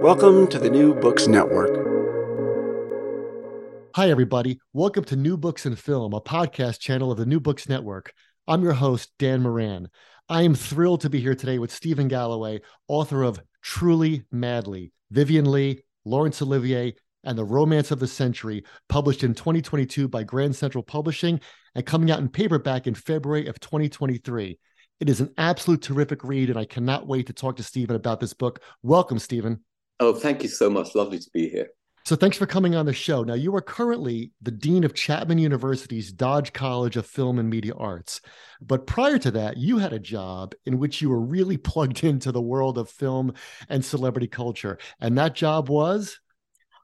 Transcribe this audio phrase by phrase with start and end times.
[0.00, 1.70] Welcome to the New Books Network.
[3.96, 4.60] Hi, everybody.
[4.72, 8.12] Welcome to New Books and Film, a podcast channel of the New Books Network.
[8.46, 9.88] I'm your host, Dan Moran.
[10.28, 15.50] I am thrilled to be here today with Stephen Galloway, author of Truly Madly, Vivien
[15.50, 20.84] Leigh, Laurence Olivier, and The Romance of the Century, published in 2022 by Grand Central
[20.84, 21.40] Publishing
[21.74, 24.60] and coming out in paperback in February of 2023.
[25.00, 28.20] It is an absolute terrific read, and I cannot wait to talk to Stephen about
[28.20, 28.62] this book.
[28.82, 29.64] Welcome, Stephen.
[30.00, 30.94] Oh, thank you so much.
[30.94, 31.68] Lovely to be here.
[32.04, 33.22] So, thanks for coming on the show.
[33.22, 37.74] Now, you are currently the Dean of Chapman University's Dodge College of Film and Media
[37.74, 38.22] Arts.
[38.62, 42.32] But prior to that, you had a job in which you were really plugged into
[42.32, 43.34] the world of film
[43.68, 44.78] and celebrity culture.
[45.00, 46.18] And that job was?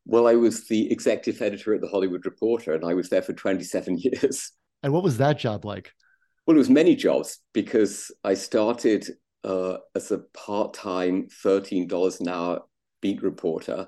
[0.05, 3.33] Well, I was the executive editor at the Hollywood Reporter, and I was there for
[3.33, 4.53] 27 years.
[4.83, 5.93] And what was that job like?
[6.47, 9.09] Well, it was many jobs because I started
[9.43, 12.63] uh, as a part time $13 an hour
[13.05, 13.87] beat reporter,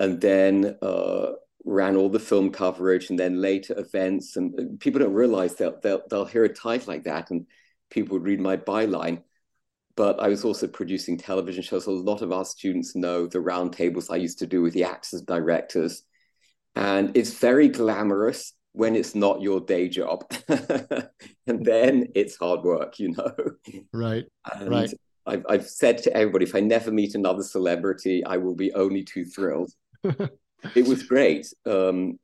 [0.00, 1.28] and then uh,
[1.64, 4.34] ran all the film coverage, and then later events.
[4.34, 7.46] And people don't realize they'll, they'll, they'll hear a title like that, and
[7.88, 9.22] people would read my byline.
[9.94, 11.86] But I was also producing television shows.
[11.86, 15.20] A lot of our students know the roundtables I used to do with the actors
[15.20, 16.02] and directors.
[16.74, 20.24] And it's very glamorous when it's not your day job.
[20.48, 23.32] and then it's hard work, you know.
[23.92, 24.24] Right.
[24.52, 24.92] And right.
[25.26, 29.02] I've, I've said to everybody, if I never meet another celebrity, I will be only
[29.02, 29.72] too thrilled.
[30.04, 31.52] it was great.
[31.64, 32.18] Um,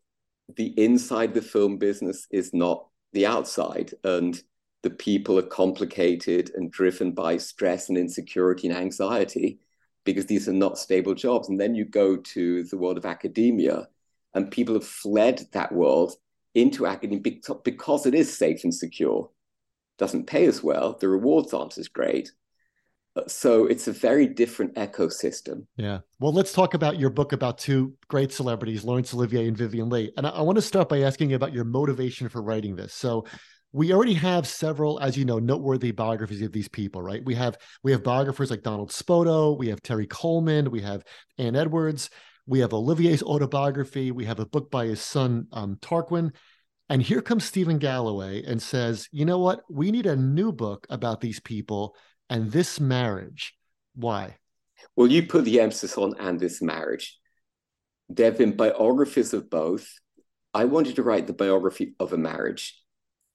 [0.57, 4.41] the inside the film business is not the outside, and
[4.83, 9.59] the people are complicated and driven by stress and insecurity and anxiety
[10.05, 11.49] because these are not stable jobs.
[11.49, 13.89] And then you go to the world of academia,
[14.35, 16.15] and people have fled that world
[16.55, 19.31] into academia because it is safe and secure.
[19.99, 22.33] Doesn't pay as well, the rewards aren't as great,
[23.27, 25.67] so it's a very different ecosystem.
[25.77, 25.99] Yeah.
[26.19, 30.13] Well, let's talk about your book about two great celebrities, Laurence Olivier and Vivien Leigh.
[30.17, 32.95] And I, I want to start by asking about your motivation for writing this.
[32.95, 33.27] So
[33.73, 37.25] we already have several, as you know, noteworthy biographies of these people, right?
[37.25, 41.05] We have we have biographers like Donald Spoto, we have Terry Coleman, we have
[41.39, 42.11] Anne Edwards,
[42.47, 46.33] we have Olivier's autobiography, we have a book by his son um, Tarquin,
[46.89, 49.63] and here comes Stephen Galloway and says, you know what?
[49.71, 51.97] We need a new book about these people
[52.33, 53.55] and this marriage.
[53.95, 54.39] Why?
[54.97, 57.19] Well, you put the emphasis on and this marriage.
[58.09, 59.87] There have been biographies of both.
[60.55, 62.83] I wanted to write the biography of a marriage.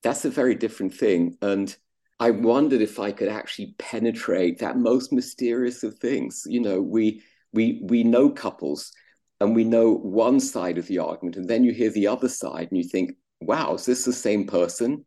[0.01, 1.37] That's a very different thing.
[1.43, 1.75] And
[2.19, 6.41] I wondered if I could actually penetrate that most mysterious of things.
[6.47, 7.21] You know, we
[7.53, 8.91] we we know couples
[9.39, 12.69] and we know one side of the argument, and then you hear the other side
[12.71, 15.05] and you think, wow, is this the same person?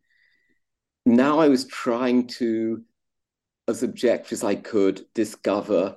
[1.04, 2.84] Now I was trying to
[3.70, 5.97] as objective as I could, discover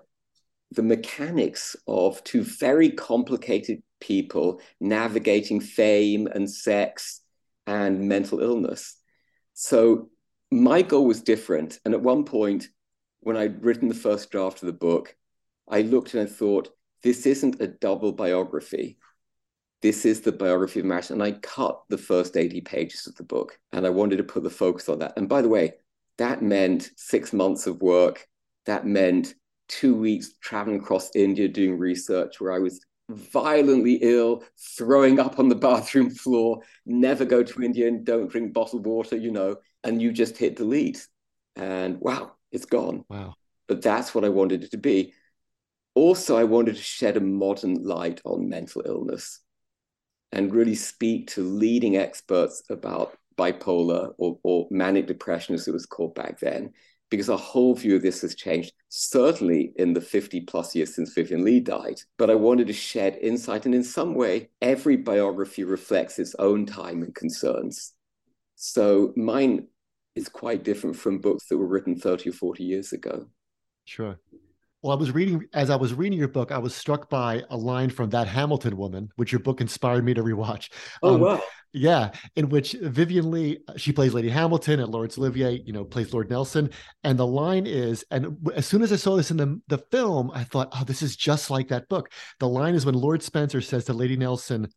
[0.72, 7.22] the mechanics of two very complicated people navigating fame and sex
[7.68, 8.96] and mental illness.
[9.54, 10.10] So
[10.52, 11.80] my goal was different.
[11.86, 12.68] And at one point,
[13.22, 15.16] when I'd written the first draft of the book,
[15.68, 16.70] I looked and I thought,
[17.04, 18.98] this isn't a double biography.
[19.82, 21.12] This is the biography of marriage.
[21.12, 24.44] And I cut the first 80 pages of the book and I wanted to put
[24.44, 25.14] the focus on that.
[25.18, 25.74] And by the way,
[26.18, 28.28] that meant six months of work.
[28.66, 29.34] That meant
[29.68, 34.44] two weeks traveling across India doing research where I was violently ill,
[34.78, 39.18] throwing up on the bathroom floor, never go to India and don't drink bottled water,
[39.18, 41.08] you know, and you just hit delete.
[41.56, 43.06] And wow, it's gone.
[43.10, 43.36] Wow.
[43.68, 45.14] But that's what I wanted it to be.
[45.96, 49.40] Also, I wanted to shed a modern light on mental illness
[50.32, 55.86] and really speak to leading experts about bipolar or, or manic depression, as it was
[55.86, 56.72] called back then,
[57.10, 61.14] because our whole view of this has changed, certainly in the 50 plus years since
[61.14, 62.00] Vivien Leigh died.
[62.18, 63.66] But I wanted to shed insight.
[63.66, 67.94] And in some way, every biography reflects its own time and concerns.
[68.56, 69.68] So mine
[70.16, 73.28] is quite different from books that were written 30 or 40 years ago.
[73.86, 74.18] Sure.
[74.84, 77.56] Well, I was reading as I was reading your book, I was struck by a
[77.56, 80.70] line from that Hamilton woman, which your book inspired me to rewatch.
[81.02, 81.42] Oh um, wow!
[81.72, 86.14] Yeah, in which Vivien Leigh she plays Lady Hamilton and Laurence Olivier, you know, plays
[86.14, 86.70] Lord Nelson,
[87.06, 90.30] and the line is, and as soon as I saw this in the the film,
[90.34, 92.12] I thought, oh, this is just like that book.
[92.40, 94.68] The line is when Lord Spencer says to Lady Nelson,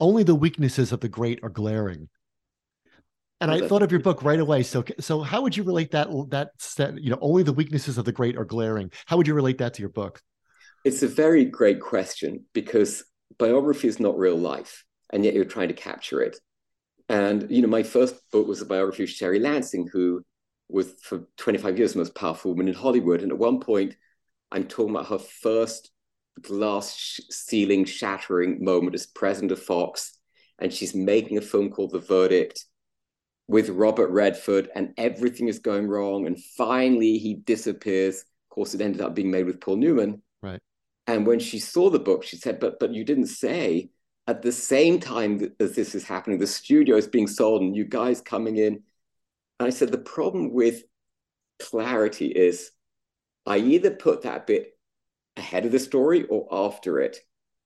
[0.00, 2.08] "Only the weaknesses of the great are glaring."
[3.40, 4.62] And I thought of your book right away.
[4.62, 6.08] So, so how would you relate that?
[6.30, 8.90] That you know, only the weaknesses of the great are glaring.
[9.06, 10.20] How would you relate that to your book?
[10.84, 13.04] It's a very great question because
[13.38, 16.38] biography is not real life, and yet you're trying to capture it.
[17.08, 20.22] And you know, my first book was a biography of Sherry Lansing, who
[20.68, 23.22] was for 25 years the most powerful woman in Hollywood.
[23.22, 23.96] And at one point,
[24.52, 25.90] I'm talking about her first
[26.40, 30.18] glass ceiling shattering moment as president of Fox,
[30.58, 32.64] and she's making a film called The Verdict
[33.50, 36.24] with Robert Redford, and everything is going wrong.
[36.28, 38.20] And finally, he disappears.
[38.20, 40.22] Of course, it ended up being made with Paul Newman.
[40.40, 40.60] Right.
[41.08, 43.90] And when she saw the book, she said, "But but you didn't say
[44.28, 47.84] at the same time as this is happening, the studio is being sold, and you
[47.84, 48.84] guys coming in."
[49.58, 50.84] And I said, "The problem with
[51.58, 52.70] clarity is,
[53.46, 54.78] I either put that bit
[55.36, 57.18] ahead of the story or after it."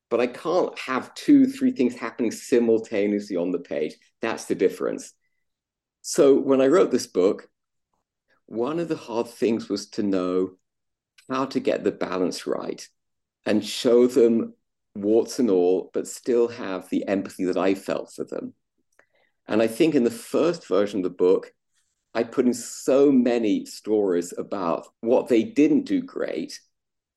[0.08, 3.96] But I can't have two, three things happening simultaneously on the page.
[4.22, 5.12] That's the difference.
[6.06, 7.48] So when I wrote this book,
[8.44, 10.50] one of the hard things was to know
[11.30, 12.86] how to get the balance right
[13.46, 14.52] and show them
[14.94, 18.52] warts and all, but still have the empathy that I felt for them.
[19.48, 21.54] And I think in the first version of the book,
[22.12, 26.60] I put in so many stories about what they didn't do great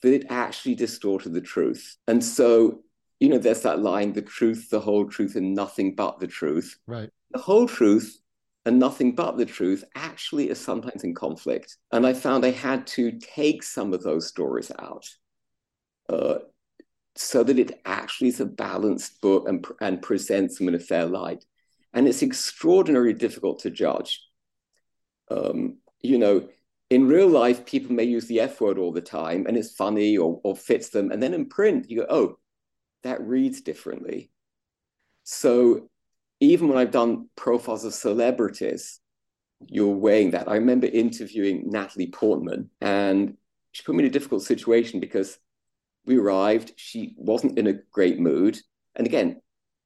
[0.02, 1.98] that it actually distorted the truth.
[2.08, 2.84] And so,
[3.20, 6.80] you know, there's that line the truth, the whole truth, and nothing but the truth.
[6.88, 7.10] Right.
[7.32, 8.18] The whole truth
[8.68, 11.78] and nothing but the truth actually is sometimes in conflict.
[11.94, 15.06] And I found I had to take some of those stories out
[16.10, 16.40] uh,
[17.16, 21.06] so that it actually is a balanced book and, and presents them in a fair
[21.06, 21.46] light.
[21.94, 24.22] And it's extraordinarily difficult to judge.
[25.32, 26.50] Um, you know,
[26.90, 30.18] in real life, people may use the F word all the time and it's funny
[30.18, 31.12] or, or fits them.
[31.12, 32.38] And then in print, you go, oh,
[33.04, 34.30] that reads differently.
[35.24, 35.90] So
[36.40, 39.00] even when I've done profiles of celebrities,
[39.68, 40.48] you're weighing that.
[40.48, 43.38] I remember interviewing Natalie Portman, and
[43.72, 45.40] she put me in a difficult situation because
[46.06, 46.74] we arrived.
[46.78, 48.58] She wasn't in a great mood.
[48.96, 49.42] And again,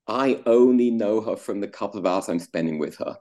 [0.07, 3.17] I only know her from the couple of hours I'm spending with her.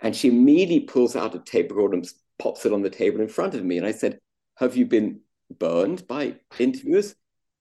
[0.00, 2.08] And she immediately pulls out a tape recorder and
[2.38, 3.78] pops it on the table in front of me.
[3.78, 4.18] And I said,
[4.56, 5.20] Have you been
[5.58, 7.14] burned by interviewers?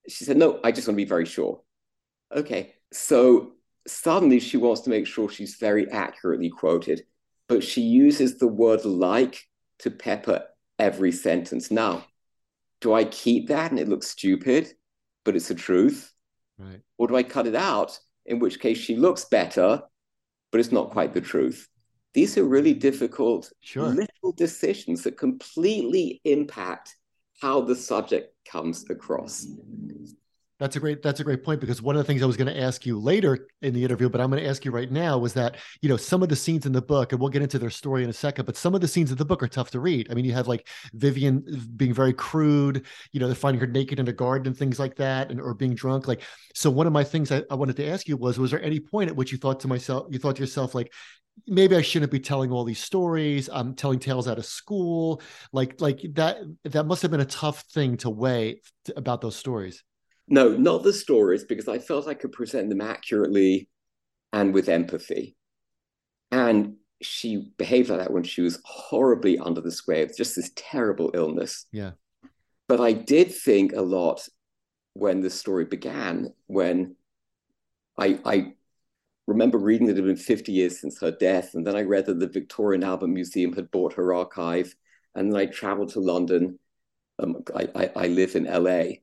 [0.07, 1.62] She said, No, I just want to be very sure.
[2.34, 2.74] Okay.
[2.92, 3.54] So
[3.89, 7.03] suddenly she wants to make sure she's very accurately quoted,
[7.47, 9.47] but she uses the word like
[9.80, 10.44] to pepper
[10.77, 11.71] every sentence.
[11.71, 12.06] Now,
[12.81, 14.74] do I keep that and it looks stupid,
[15.25, 16.13] but it's the truth?
[16.57, 16.81] Right.
[16.97, 19.81] Or do I cut it out, in which case she looks better,
[20.51, 21.68] but it's not quite the truth?
[22.13, 23.88] These are really difficult sure.
[23.88, 26.95] little decisions that completely impact
[27.41, 29.47] how the subject comes across.
[30.59, 32.53] That's a great that's a great point because one of the things I was going
[32.53, 35.17] to ask you later in the interview, but I'm going to ask you right now
[35.17, 37.57] was that you know some of the scenes in the book, and we'll get into
[37.57, 39.72] their story in a second, but some of the scenes in the book are tough
[39.72, 40.12] to read.
[40.12, 41.45] I mean, you have like Vivien
[41.77, 44.98] being very crude, you know, they're finding her naked in a garden and things like
[44.98, 46.10] that, and or being drunk.
[46.10, 48.62] Like, so one of my things I, I wanted to ask you was, was there
[48.62, 50.91] any point at which you thought to myself, you thought to yourself, like,
[51.48, 53.50] maybe I shouldn't be telling all these stories.
[53.51, 55.22] I'm telling tales out of school,
[55.53, 56.39] like like that.
[56.65, 58.60] That must have been a tough thing to weigh
[58.98, 59.84] about those stories.
[60.29, 63.67] No, not the stories, because I felt I could present them accurately
[64.31, 65.36] and with empathy.
[66.31, 70.51] And she behaved like that when she was horribly under the sway of just this
[70.55, 71.65] terrible illness.
[71.71, 71.91] Yeah.
[72.67, 74.27] But I did think a lot
[74.93, 76.95] when the story began, when
[77.98, 78.53] I, I
[79.25, 81.55] remember reading that it had been 50 years since her death.
[81.55, 84.75] And then I read that the Victoria and Albert Museum had bought her archive.
[85.15, 86.59] And then I traveled to London.
[87.17, 88.98] Um, I, I, I live in LA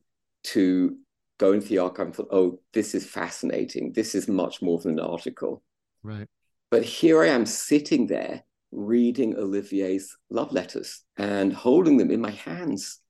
[0.44, 0.96] to
[1.38, 3.92] go into the archive and thought, oh, this is fascinating.
[3.92, 5.62] This is much more than an article.
[6.02, 6.26] Right.
[6.70, 12.30] But here I am sitting there reading Olivier's love letters and holding them in my
[12.30, 13.00] hands.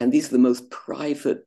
[0.00, 1.46] And these are the most private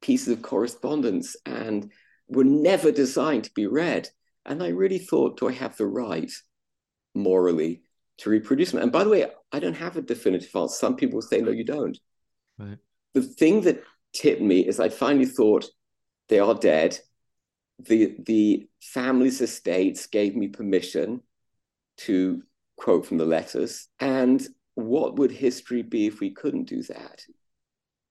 [0.00, 1.90] pieces of correspondence and
[2.28, 4.08] were never designed to be read.
[4.44, 6.30] And I really thought, do I have the right
[7.14, 7.82] morally
[8.18, 8.82] to reproduce them?
[8.82, 10.74] And by the way, I don't have a definitive answer.
[10.74, 11.98] Some people say, no, you don't.
[12.58, 12.78] Right.
[13.14, 15.66] The thing that tipped me is I finally thought
[16.28, 16.98] they are dead.
[17.78, 21.22] The the family's estates gave me permission
[21.98, 22.42] to
[22.76, 23.88] quote from the letters.
[24.00, 27.24] And what would history be if we couldn't do that?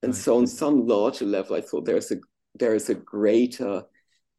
[0.04, 2.18] And so on some larger level, I thought there's a
[2.56, 3.84] there is a greater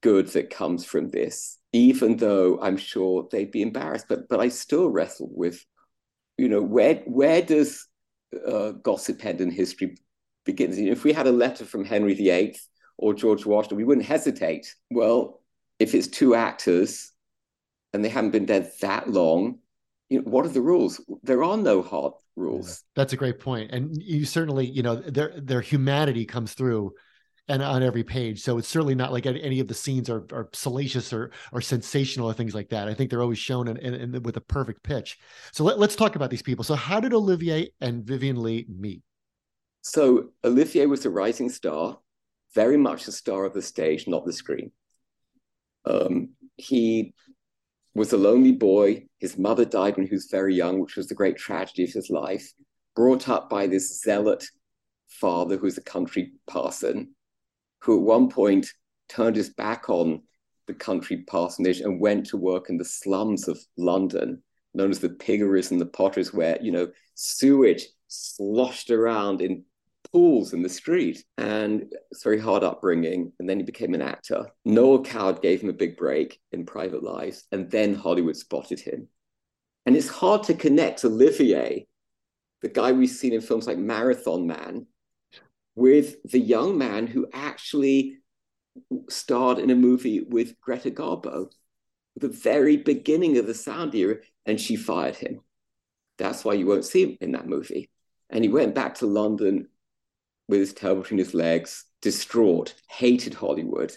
[0.03, 4.07] good that comes from this, even though I'm sure they'd be embarrassed.
[4.09, 5.65] But but I still wrestle with,
[6.37, 7.87] you know, where where does
[8.47, 9.97] uh, gossip end in history
[10.45, 10.79] begins?
[10.79, 12.59] If we had a letter from Henry VIII
[12.99, 14.75] or George Washington, we wouldn't hesitate.
[14.91, 15.41] Well,
[15.79, 17.13] if it's two actors
[17.93, 19.59] and they haven't been dead that long,
[20.09, 21.01] you know, what are the rules?
[21.23, 22.69] There are no hard rules.
[22.69, 26.93] Yeah, that's a great point, and you certainly, you know, their their humanity comes through
[27.49, 28.43] and on every page.
[28.43, 32.29] So it's certainly not like any of the scenes are, are salacious or or sensational
[32.29, 32.89] or things like that.
[32.89, 35.19] I think they're always shown in, in, in with a perfect pitch.
[35.53, 36.65] So let, us talk about these people.
[36.65, 39.03] So how did Olivier and Vivien Leigh meet?
[39.83, 41.99] So Olivier was a rising star,
[42.55, 44.71] very much a star of the stage, not the screen.
[45.85, 47.15] Um, he
[47.95, 49.07] was a lonely boy.
[49.19, 52.11] His mother died when he was very young, which was the great tragedy of his
[52.11, 52.53] life.
[52.95, 54.45] Brought up by this zealot
[55.09, 57.15] father who was a country parson
[57.83, 58.69] who at one point
[59.09, 60.23] turned his back on
[60.69, 64.43] the country parsonage and went to work in the slums of London,
[64.75, 69.65] known as the piggeries and the potters, where, you know, sewage sloshed around in
[70.13, 71.25] pools in the street.
[71.39, 73.33] And it's very hard upbringing.
[73.39, 74.47] And then he became an actor.
[74.65, 79.09] Noel Coward gave him a big break in private life, and then Hollywood spotted him.
[79.87, 81.87] And it's hard to connect Olivier,
[82.61, 84.87] the guy we've seen in films like Marathon Man,
[85.75, 88.19] with the young man who actually
[89.09, 91.51] starred in a movie with Greta Garbo,
[92.17, 94.17] the very beginning of the sound era,
[94.47, 95.41] and she fired him.
[96.19, 97.91] That's why you won't see him in that movie.
[98.31, 99.69] And he went back to London
[100.49, 103.97] with his tail between his legs, distraught, hated Hollywood.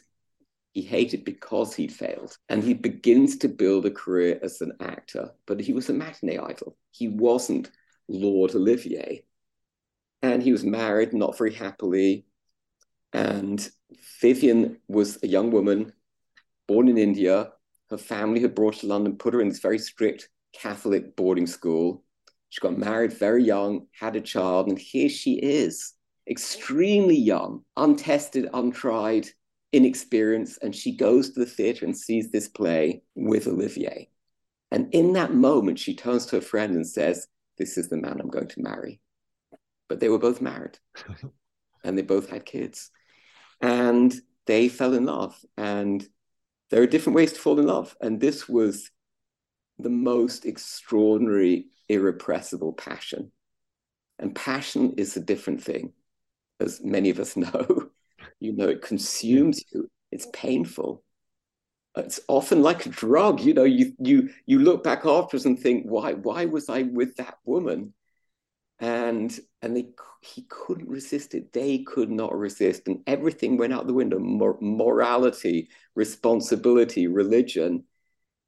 [0.74, 2.38] He hated because he'd failed.
[2.50, 6.38] And he begins to build a career as an actor, but he was a matinee
[6.38, 6.78] idol.
[6.92, 7.72] He wasn't
[8.08, 9.26] Lord Olivier
[10.22, 12.26] and he was married not very happily.
[13.14, 13.68] And
[14.22, 15.94] Vivien was a young woman
[16.68, 17.52] born in India.
[17.90, 21.48] Her family had brought her to London, put her in this very strict Catholic boarding
[21.48, 22.04] school.
[22.50, 25.94] She got married very young, had a child, and here she is,
[26.30, 29.28] extremely young, untested, untried,
[29.72, 30.60] inexperienced.
[30.62, 34.10] And she goes to the theatre and sees this play with Olivier.
[34.72, 37.28] And in that moment, she turns to her friend and says,
[37.58, 39.00] This is the man I'm going to marry.
[39.88, 40.80] But they were both married.
[41.84, 42.90] And they both had kids.
[43.62, 44.12] And
[44.48, 45.40] they fell in love.
[45.56, 46.04] And
[46.72, 47.96] there are different ways to fall in love.
[48.02, 48.90] And this was
[49.78, 53.32] the most extraordinary irrepressible passion.
[54.18, 55.94] And passion is a different thing
[56.60, 57.90] as many of us know
[58.40, 59.90] you know it consumes you.
[60.12, 61.04] It's painful.
[61.98, 65.86] It's often like a drug you know you you you look back afterwards and think
[65.86, 67.94] why why was i with that woman?
[68.80, 69.88] And and they
[70.22, 71.54] he couldn't resist it.
[71.54, 74.20] They could not resist and everything went out the window.
[74.20, 77.86] Mor- morality responsibility religion.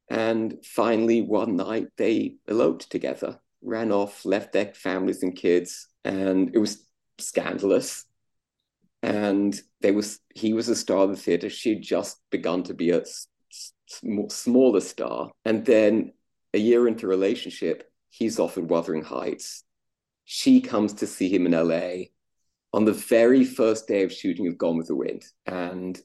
[0.09, 6.51] And finally one night they eloped together ran off left their families and kids and
[6.53, 6.86] it was
[7.19, 8.05] scandalous
[9.03, 12.91] and they was he was a star of the theater she'd just begun to be
[12.91, 13.03] a
[14.29, 16.11] smaller star and then
[16.53, 19.63] a year into relationship he's off in wuthering heights
[20.29, 22.07] she comes to see him in LA
[22.73, 25.23] on the very first day of shooting of Gone with the Wind.
[25.45, 25.97] And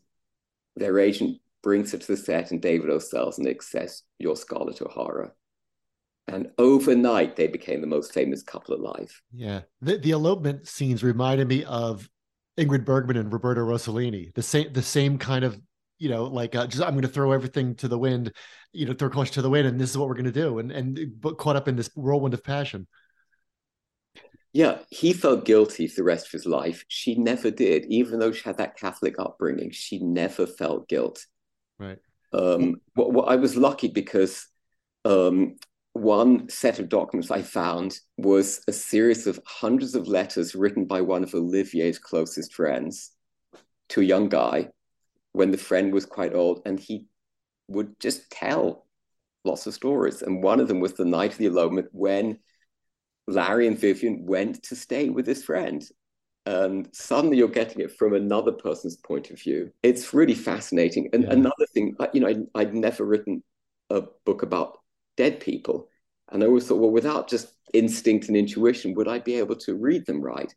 [0.76, 2.98] their agent brings her to the set, and David O.
[2.98, 5.32] Selznick says, You're Scarlett O'Hara.
[6.28, 9.20] And overnight, they became the most famous couple alive.
[9.32, 9.62] Yeah.
[9.80, 12.08] The, the elopement scenes reminded me of
[12.58, 15.60] Ingrid Bergman and Roberto Rossellini, the same, the same kind of
[16.02, 18.32] you know, like uh, just I'm going to throw everything to the wind,
[18.72, 20.58] you know, throw caution to the wind, and this is what we're going to do,
[20.58, 22.88] and and but caught up in this whirlwind of passion.
[24.52, 26.84] Yeah, he felt guilty for the rest of his life.
[26.88, 29.70] She never did, even though she had that Catholic upbringing.
[29.70, 31.24] She never felt guilt.
[31.78, 31.98] Right.
[32.32, 34.48] Um, well, well, I was lucky because
[35.04, 35.54] um,
[35.92, 41.02] one set of documents I found was a series of hundreds of letters written by
[41.02, 43.10] one of Olivier's closest friends
[43.90, 44.68] to a young guy
[45.32, 47.08] when the friend was quite old, and he
[47.68, 48.86] would just tell
[49.44, 50.22] lots of stories.
[50.22, 52.38] And one of them was the night of the elopement when
[53.26, 55.82] Larry and Vivien went to stay with his friend.
[56.44, 59.72] And suddenly you're getting it from another person's point of view.
[59.82, 61.08] It's really fascinating.
[61.12, 61.32] And yeah.
[61.32, 63.42] another thing, you know, I, I'd never written
[63.90, 64.78] a book about
[65.16, 65.88] dead people.
[66.30, 69.76] And I always thought, well, without just instinct and intuition, would I be able to
[69.76, 70.52] read them right?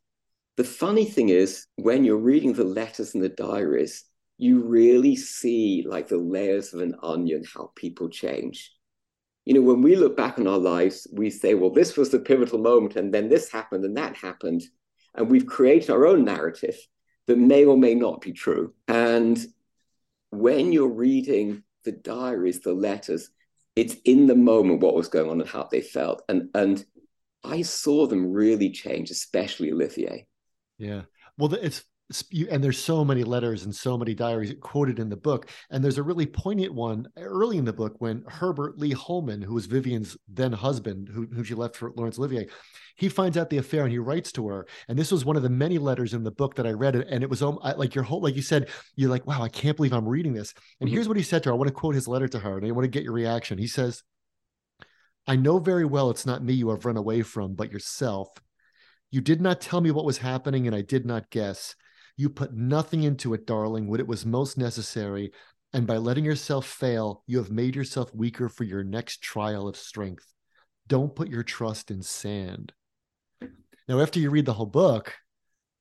[0.58, 4.06] The funny thing is, when you're reading the letters and the diaries,
[4.38, 8.72] you really see like the layers of an onion, how people change.
[9.46, 12.20] You know, when we look back on our lives, we say, well, this was the
[12.20, 14.64] pivotal moment, and then this happened and that happened.
[15.14, 16.78] And we've created our own narrative
[17.28, 18.74] that may or may not be true.
[18.88, 19.44] And
[20.32, 23.30] when you're reading the diaries, the letters,
[23.76, 26.24] it's in the moment what was going on and how they felt.
[26.30, 26.84] And and
[27.44, 30.28] I saw them really change, especially Olivier.
[30.78, 31.04] Yeah.
[31.38, 31.84] Well, it's
[32.52, 35.98] and there's so many letters and so many diaries quoted in the book and there's
[35.98, 40.16] a really poignant one early in the book when herbert leigh holman who was vivien's
[40.28, 42.48] then husband who, who she left for laurence olivier
[42.96, 45.42] he finds out the affair and he writes to her and this was one of
[45.42, 48.04] the many letters in the book that i read and it was um, like your
[48.04, 50.54] whole like you said you're like wow i can't believe i'm reading this.
[50.80, 50.96] And mm-hmm.
[50.96, 52.68] here's what he said to her i want to quote his letter to her and
[52.68, 53.58] i want to get your reaction.
[53.58, 54.04] He says
[55.26, 58.30] i know very well it's not me you have run away from but yourself.
[59.10, 61.76] You did not tell me what was happening and i did not guess
[62.18, 65.32] you put nothing into it, darling, when it was most necessary.
[65.74, 69.76] And by letting yourself fail, you have made yourself weaker for your next trial of
[69.76, 70.26] strength.
[70.88, 72.72] Don't put your trust in sand.
[73.88, 75.14] Now, after you read the whole book,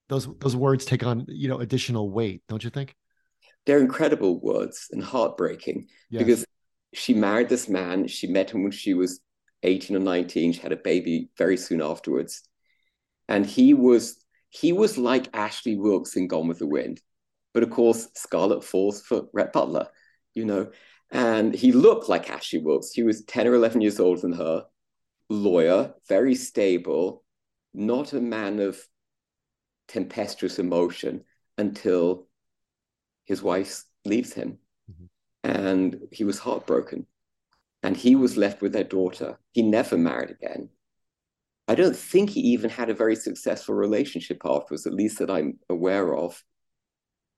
[0.08, 2.94] those those words take on you know additional weight, don't you think?
[3.66, 6.22] They're incredible words and heartbreaking yes.
[6.22, 6.44] because
[6.92, 8.06] she married this man.
[8.08, 9.20] She met him when she was
[9.62, 10.52] 18 or 19.
[10.52, 12.42] She had a baby very soon afterwards.
[13.28, 14.23] And he was
[14.54, 17.00] he was like Ashley Wilkes in Gone with the Wind.
[17.52, 19.88] But of course, Scarlett falls for Rhett Butler,
[20.32, 20.70] you know.
[21.10, 22.92] And he looked like Ashley Wilkes.
[22.92, 24.64] He was 10 or 11 years older than her,
[25.28, 27.24] lawyer, very stable,
[27.74, 28.80] not a man of
[29.88, 31.24] tempestuous emotion
[31.58, 32.28] until
[33.24, 34.58] his wife leaves him.
[34.88, 35.50] Mm-hmm.
[35.50, 37.06] And he was heartbroken.
[37.82, 39.36] And he was left with their daughter.
[39.50, 40.68] He never married again.
[41.74, 45.58] I don't think he even had a very successful relationship afterwards, at least that I'm
[45.68, 46.40] aware of.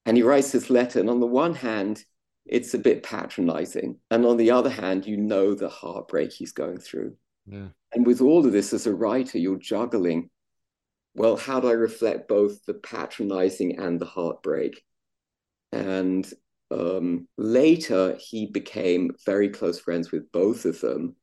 [0.04, 2.04] And he writes this letter, and on the one hand,
[2.44, 3.98] it's a bit patronizing.
[4.10, 7.16] And on the other hand, you know the heartbreak he's going through.
[7.46, 7.68] Yeah.
[7.94, 10.28] And with all of this, as a writer, you're juggling
[11.14, 14.84] well, how do I reflect both the patronizing and the heartbreak?
[15.72, 16.30] And
[16.70, 21.16] um, later, he became very close friends with both of them.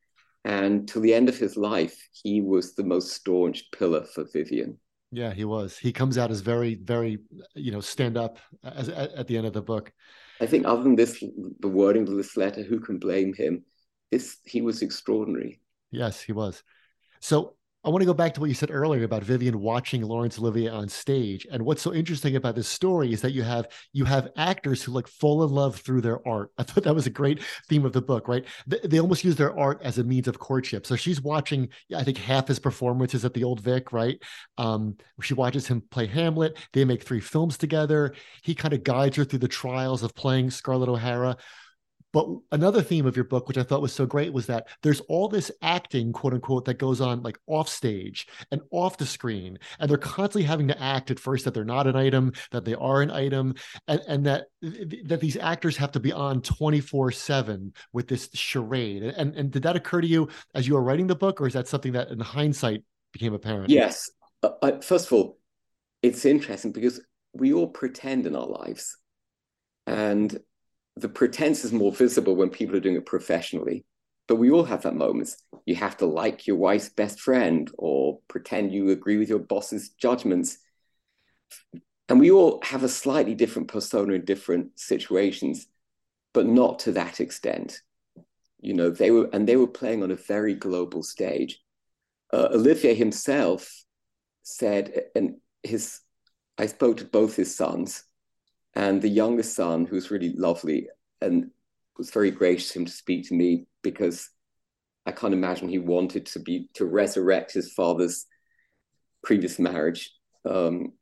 [0.46, 4.78] And till the end of his life, he was the most staunch pillar for Vivien.
[5.12, 5.78] Yeah, he was.
[5.78, 7.20] He comes out as very, very,
[7.56, 9.94] you know, stand up as, at, at the end of the book.
[10.42, 11.24] I think, other than this,
[11.60, 13.64] the wording of this letter, who can blame him?
[14.12, 15.62] This he was extraordinary.
[15.92, 16.64] Yes, he was.
[17.20, 20.40] So I want to go back to what you said earlier about Vivien watching Laurence
[20.40, 21.46] Olivier on stage.
[21.52, 24.94] And what's so interesting about this story is that you have you have actors who
[24.94, 26.52] like fall in love through their art.
[26.58, 28.46] I thought that was a great theme of the book, right?
[28.68, 30.86] They, they almost use their art as a means of courtship.
[30.86, 34.18] So she's watching, I think, half his performances at the Old Vic, right?
[34.58, 36.58] Um, she watches him play Hamlet.
[36.72, 38.14] They make three films together.
[38.44, 41.36] He kind of guides her through the trials of playing Scarlett O'Hara.
[42.14, 45.02] But another theme of your book, which I thought was so great, was that there's
[45.02, 49.58] all this acting, quote unquote, that goes on like off stage and off the screen.
[49.80, 52.76] And they're constantly having to act at first that they're not an item, that they
[52.76, 53.56] are an item,
[53.88, 59.04] and, and that that these actors have to be on 24-7 with this charade.
[59.04, 61.54] And, and did that occur to you as you were writing the book, or is
[61.54, 63.72] that something that in hindsight became apparent?
[63.72, 64.10] Yes.
[64.44, 65.40] Uh, first of all,
[66.04, 67.02] it's interesting because
[67.34, 68.98] we all pretend in our lives.
[69.88, 70.38] And
[70.96, 73.86] the pretense is more visible when people are doing it professionally.
[74.28, 75.38] But we all have that moments.
[75.66, 79.90] You have to like your wife's best friend or pretend you agree with your boss's
[79.90, 80.58] judgments.
[82.08, 85.68] And we all have a slightly different persona in different situations,
[86.34, 87.82] but not to that extent.
[88.62, 91.60] You know, they were, and they were playing on a very global stage.
[92.32, 93.84] Uh, Olivier himself
[94.44, 96.00] said, and his,
[96.58, 98.04] I spoke to both his sons,
[98.76, 100.88] and the youngest son, who's really lovely
[101.22, 101.52] and
[101.98, 104.30] was very gracious of him to speak to me because
[105.06, 108.26] I can't imagine he wanted to be to resurrect his father's
[109.24, 110.12] previous marriage.
[110.46, 110.94] Um,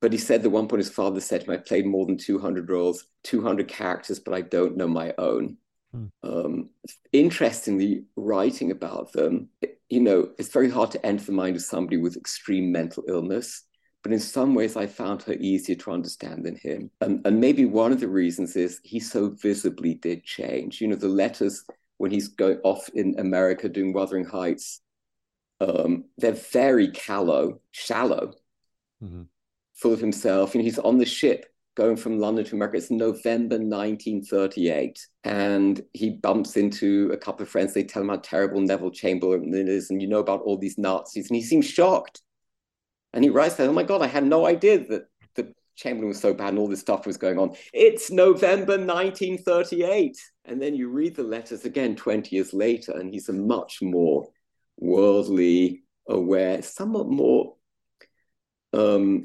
[0.00, 2.16] but he said that one point his father said to him, I played more than
[2.16, 5.58] 200 roles, 200 characters, but I don't know my own.
[5.92, 6.06] Hmm.
[6.22, 6.70] Um,
[7.12, 9.50] interestingly, writing about them,
[9.88, 13.64] you know, it's very hard to enter the mind of somebody with extreme mental illness
[14.02, 16.90] but in some ways I found her easier to understand than him.
[17.00, 20.80] And, and maybe one of the reasons is he so visibly did change.
[20.80, 21.64] You know, the letters
[21.98, 24.80] when he's going off in America doing Wuthering Heights,
[25.60, 28.32] um, they're very callow, shallow,
[29.02, 29.22] mm-hmm.
[29.74, 30.54] full of himself.
[30.54, 32.78] You know, he's on the ship going from London to America.
[32.78, 35.06] It's November 1938.
[35.24, 37.72] And he bumps into a couple of friends.
[37.72, 39.90] They tell him how terrible Neville Chamberlain is.
[39.90, 41.28] And you know about all these Nazis.
[41.28, 42.20] And he seems shocked.
[43.12, 46.20] And he writes that, oh my God, I had no idea that the Chamberlain was
[46.20, 47.54] so bad and all this stuff was going on.
[47.72, 50.16] It's November 1938.
[50.44, 54.28] And then you read the letters again 20 years later, and he's a much more
[54.78, 57.54] worldly, aware, somewhat more
[58.72, 59.24] um,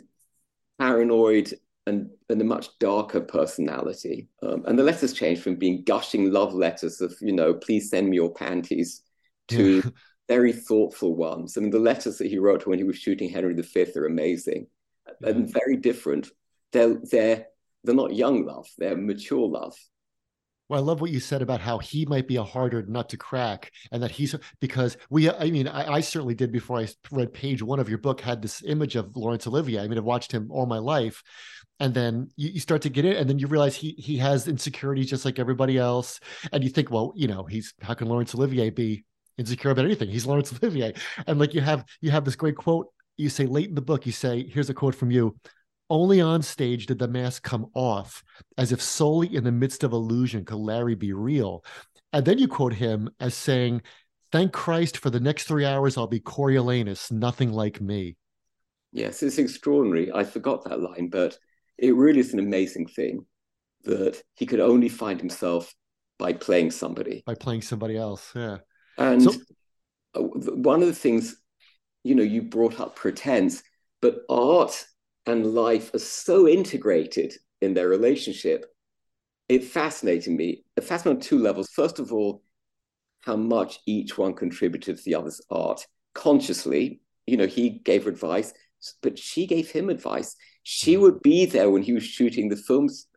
[0.79, 1.53] paranoid
[1.87, 4.27] and, and a much darker personality.
[4.43, 8.09] Um, and the letters changed from being gushing love letters of, you know, please send
[8.09, 9.01] me your panties
[9.49, 9.81] to.
[10.27, 11.57] very thoughtful ones.
[11.57, 14.67] I mean, the letters that he wrote when he was shooting Henry V are amazing
[15.21, 15.29] yeah.
[15.29, 16.29] and very different.
[16.71, 17.47] They're, they're,
[17.83, 19.75] they're not young love, they're mature love.
[20.69, 23.17] Well, I love what you said about how he might be a harder nut to
[23.17, 25.29] crack, and that he's because we.
[25.29, 28.19] I mean, I, I, certainly did before I read page one of your book.
[28.19, 29.79] Had this image of Laurence Olivier.
[29.79, 31.23] I mean, I've watched him all my life,
[31.79, 34.49] and then you, you start to get it, and then you realize he he has
[34.49, 36.19] insecurities just like everybody else,
[36.51, 39.05] and you think, well, you know, he's how can Laurence Olivier be
[39.37, 40.09] insecure about anything?
[40.09, 40.93] He's Laurence Olivier,
[41.25, 42.87] and like you have you have this great quote.
[43.17, 45.35] You say late in the book, you say, "Here's a quote from you."
[45.89, 48.21] Only on stage did the mask come off,
[48.57, 51.63] as if solely in the midst of illusion could Larry be real.
[52.11, 53.83] And then you quote him as saying,
[54.31, 58.17] Thank Christ for the next three hours, I'll be Coriolanus, nothing like me.
[58.91, 60.11] Yes, it's extraordinary.
[60.11, 61.37] I forgot that line, but
[61.77, 63.25] it really is an amazing thing
[63.83, 65.73] that he could only find himself
[66.19, 67.23] by playing somebody.
[67.25, 68.57] By playing somebody else, yeah.
[68.97, 69.33] And so-
[70.15, 71.35] uh, one of the things,
[72.03, 73.63] you know, you brought up pretense,
[74.01, 74.85] but art
[75.25, 78.65] and life are so integrated in their relationship.
[79.49, 80.63] It fascinated me.
[80.75, 81.69] It fascinated on two levels.
[81.69, 82.43] First of all,
[83.21, 87.01] how much each one contributed to the other's art consciously.
[87.25, 88.53] You know, he gave her advice,
[89.01, 90.35] but she gave him advice.
[90.63, 91.01] She mm-hmm.
[91.01, 93.07] would be there when he was shooting the films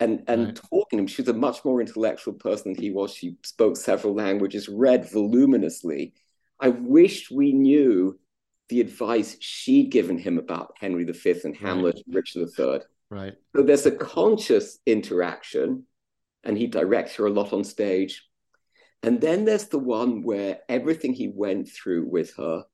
[0.00, 0.60] and and right.
[0.70, 1.06] talking to him.
[1.06, 3.14] She was a much more intellectual person than he was.
[3.14, 6.14] She spoke several languages, read voluminously.
[6.60, 8.18] I wish we knew
[8.68, 12.04] the advice she'd given him about Henry V and Hamlet right.
[12.06, 12.80] and Richard III.
[13.10, 13.34] Right.
[13.54, 15.84] So there's a conscious interaction,
[16.42, 18.26] and he directs her a lot on stage.
[19.02, 22.64] And then there's the one where everything he went through with her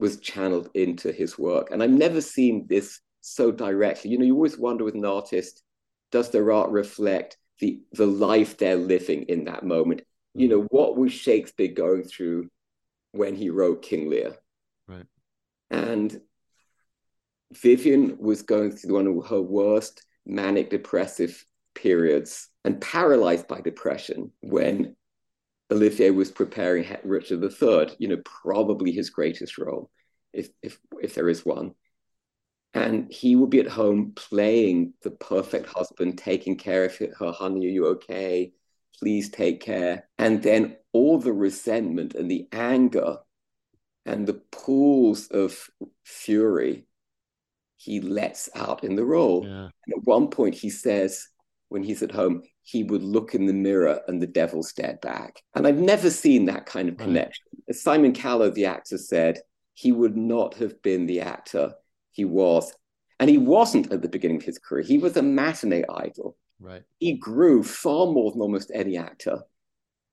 [0.00, 1.70] was channeled into his work.
[1.70, 4.10] And I've never seen this so directly.
[4.10, 5.62] You know, you always wonder with an artist,
[6.10, 10.02] does their art reflect the the life they're living in that moment?
[10.34, 10.50] You mm.
[10.50, 12.48] know, what was Shakespeare going through
[13.12, 14.36] when he wrote King Lear?
[14.86, 15.06] Right.
[15.70, 16.20] And
[17.52, 21.44] Vivien was going through one of her worst manic depressive
[21.74, 24.94] periods and paralyzed by depression when
[25.70, 29.90] Olivier was preparing Richard III, you know, probably his greatest role,
[30.32, 31.74] if if if there is one.
[32.78, 37.32] And he would be at home playing the perfect husband, taking care of her, oh,
[37.32, 38.52] honey, are you okay?
[38.98, 40.08] Please take care.
[40.16, 43.18] And then all the resentment and the anger
[44.06, 45.68] and the pools of
[46.04, 46.86] fury
[47.76, 49.44] he lets out in the role.
[49.44, 49.68] Yeah.
[49.86, 51.28] And at one point, he says,
[51.68, 55.42] when he's at home, he would look in the mirror and the devil stared back.
[55.54, 57.44] And I've never seen that kind of connection.
[57.68, 59.40] As Simon Callow, the actor, said,
[59.74, 61.74] he would not have been the actor
[62.18, 62.70] he was.
[63.18, 64.82] And he wasn't at the beginning of his career.
[64.82, 66.36] He was a matinee idol.
[66.60, 66.82] Right.
[66.98, 69.38] He grew far more than almost any actor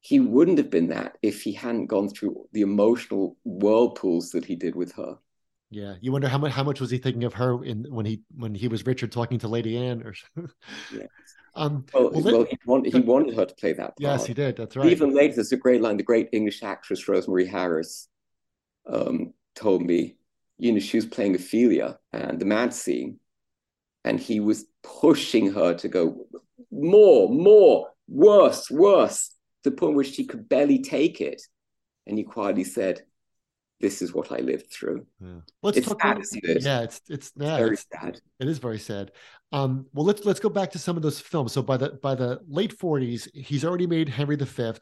[0.05, 4.55] he wouldn't have been that if he hadn't gone through the emotional whirlpools that he
[4.55, 5.17] did with her.
[5.71, 8.21] Yeah, you wonder how much how much was he thinking of her in when he
[8.35, 10.13] when he was Richard talking to Lady Anne or.
[10.93, 11.07] yeah.
[11.55, 13.95] Um, well, well, well he, wanted, he wanted her to play that part.
[13.97, 14.57] Yes, he did.
[14.57, 14.91] That's right.
[14.91, 15.97] Even later, there's a great line.
[15.97, 18.07] The great English actress Rosemary Harris
[18.85, 20.17] um, told me,
[20.57, 23.19] you know, she was playing Ophelia and the mad scene,
[24.03, 26.27] and he was pushing her to go
[26.71, 29.29] more, more, worse, worse
[29.63, 31.41] to the point where she could barely take it.
[32.07, 33.01] And he quietly said,
[33.81, 35.05] This is what I lived through.
[35.19, 35.39] Yeah.
[35.63, 36.63] Let's it's talk sad, about, it?
[36.63, 38.21] Yeah, it's it's, yeah, very it's, sad.
[38.39, 39.11] It is very sad.
[39.51, 41.53] Um, well, let's let's go back to some of those films.
[41.53, 44.73] So by the by the late 40s, he's already made Henry V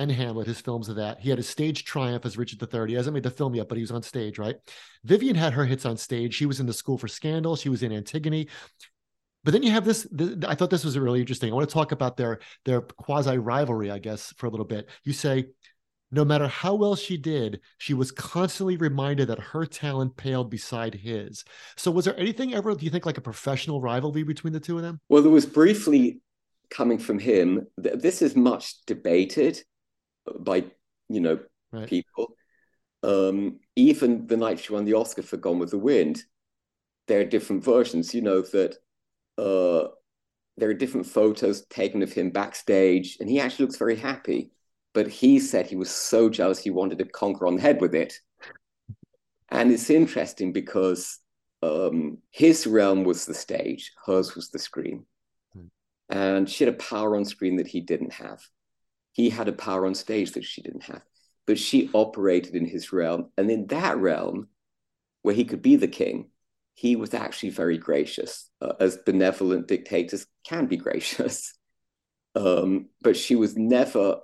[0.00, 1.20] and Hamlet, his films of that.
[1.20, 2.88] He had a stage triumph as Richard III.
[2.88, 4.56] He hasn't made the film yet, but he was on stage, right?
[5.04, 6.34] Vivien had her hits on stage.
[6.34, 7.56] She was in the School for Scandal.
[7.56, 8.48] She was in Antigone.
[9.44, 11.50] But then you have this, this, I thought this was really interesting.
[11.50, 14.88] I want to talk about their their quasi rivalry, I guess, for a little bit.
[15.04, 15.46] You say,
[16.10, 20.94] no matter how well she did, she was constantly reminded that her talent paled beside
[20.94, 21.44] his.
[21.76, 24.76] So, was there anything ever, do you think, like a professional rivalry between the two
[24.76, 25.00] of them?
[25.08, 26.20] Well, there was briefly
[26.70, 27.66] coming from him.
[27.76, 29.62] This is much debated
[30.38, 30.64] by,
[31.08, 31.40] you know,
[31.72, 31.88] right.
[31.88, 32.34] people.
[33.02, 36.22] Um, even the night she won the Oscar for Gone with the Wind,
[37.08, 38.14] there are different versions.
[38.14, 38.76] You know, that
[39.38, 39.88] uh,
[40.56, 44.50] there are different photos taken of him backstage, and he actually looks very happy.
[44.92, 47.94] But he said he was so jealous he wanted to conquer on the head with
[47.94, 48.14] it.
[49.50, 51.18] And it's interesting because
[51.62, 55.06] um, his realm was the stage, hers was the screen.
[55.52, 55.66] Hmm.
[56.08, 58.40] And she had a power on screen that he didn't have.
[59.12, 61.02] He had a power on stage that she didn't have.
[61.46, 63.30] But she operated in his realm.
[63.36, 64.48] And in that realm,
[65.22, 66.30] where he could be the king,
[66.74, 71.54] he was actually very gracious, uh, as benevolent dictators can be gracious.
[72.36, 74.18] Um, but she was never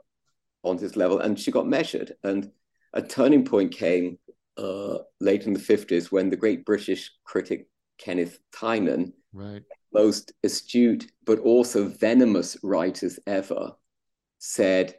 [0.63, 2.13] on his level, and she got measured.
[2.23, 2.53] And
[2.93, 4.19] a turning point came
[4.57, 7.69] uh, late in the 50s when the great British critic
[7.99, 9.63] Kenneth Tynan, right.
[9.93, 13.73] most astute but also venomous writers ever,
[14.39, 14.95] said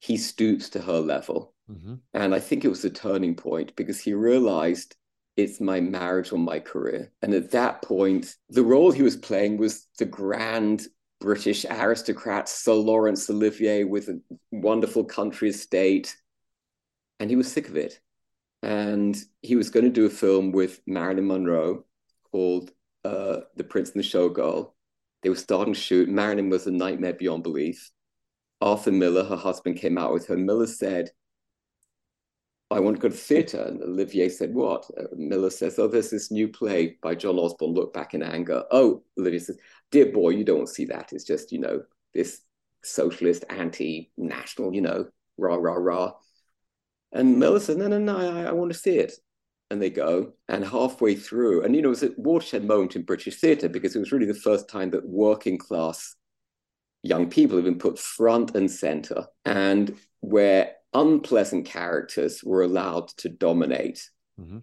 [0.00, 1.54] he stoops to her level.
[1.70, 1.94] Mm-hmm.
[2.14, 4.96] And I think it was a turning point because he realized
[5.36, 7.12] it's my marriage or my career.
[7.22, 10.86] And at that point, the role he was playing was the grand
[11.20, 16.16] British aristocrat, Sir Laurence Olivier, with a wonderful country estate.
[17.20, 18.00] And he was sick of it.
[18.62, 21.84] And he was going to do a film with Marilyn Monroe
[22.30, 22.72] called
[23.04, 24.72] uh, The Prince and the Showgirl.
[25.22, 26.08] They were starting to shoot.
[26.08, 27.90] Marilyn was a nightmare beyond belief.
[28.60, 30.36] Arthur Miller, her husband, came out with her.
[30.36, 31.10] Miller said,
[32.70, 33.62] I want to go to theatre.
[33.62, 34.90] And Olivier said, What?
[34.98, 38.64] Uh, Miller says, Oh, there's this new play by John Osborne, Look Back in Anger.
[38.70, 39.58] Oh, Olivier says,
[39.90, 41.12] Dear boy, you don't see that.
[41.12, 41.82] It's just, you know,
[42.14, 42.42] this
[42.82, 45.06] socialist, anti national, you know,
[45.38, 46.12] rah, rah, rah.
[47.12, 49.14] And Miller says, No, no, no, I, I want to see it.
[49.70, 53.02] And they go, and halfway through, and you know, it was a watershed moment in
[53.02, 56.16] British theatre because it was really the first time that working class
[57.08, 63.28] young people have been put front and center, and where unpleasant characters were allowed to
[63.28, 64.08] dominate.
[64.40, 64.58] Mm-hmm.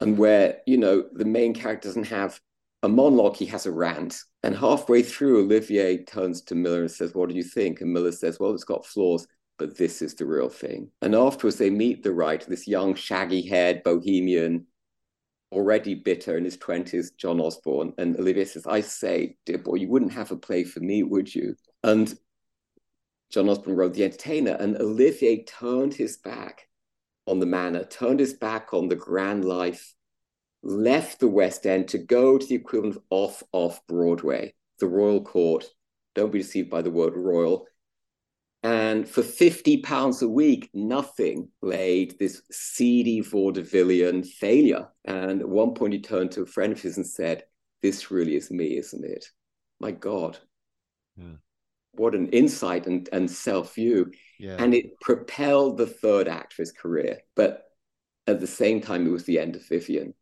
[0.00, 2.40] And where, you know, the main character doesn't have
[2.82, 4.20] a monologue, he has a rant.
[4.42, 7.80] And halfway through, Olivier turns to Miller and says, What do you think?
[7.80, 9.26] And Miller says, Well, it's got flaws,
[9.58, 10.90] but this is the real thing.
[11.00, 14.66] And afterwards, they meet the writer, this young, shaggy haired bohemian,
[15.54, 17.92] already bitter in his 20s, John Osborne.
[17.98, 21.34] And Olivier says, I say, dear boy, you wouldn't have a play for me, would
[21.34, 21.56] you?
[21.82, 22.16] And
[23.30, 26.68] John Osborne wrote The Entertainer, and Olivier turned his back
[27.26, 29.94] on the manor, turned his back on the grand life,
[30.62, 35.22] left the West End to go to the equivalent of off off Broadway, the Royal
[35.22, 35.64] Court.
[36.14, 37.66] Don't be deceived by the word royal.
[38.64, 44.88] And for 50 pounds a week, nothing played this seedy vaudevillian failure.
[45.04, 47.44] And at one point, he turned to a friend of his and said,
[47.82, 49.26] This really is me, isn't it?
[49.80, 50.38] My God.
[51.16, 51.36] Yeah
[51.96, 54.10] what an insight and, and self view.
[54.38, 54.56] Yeah.
[54.58, 57.20] And it propelled the third act of his career.
[57.36, 57.64] But
[58.26, 60.14] at the same time, it was the end of Vivien.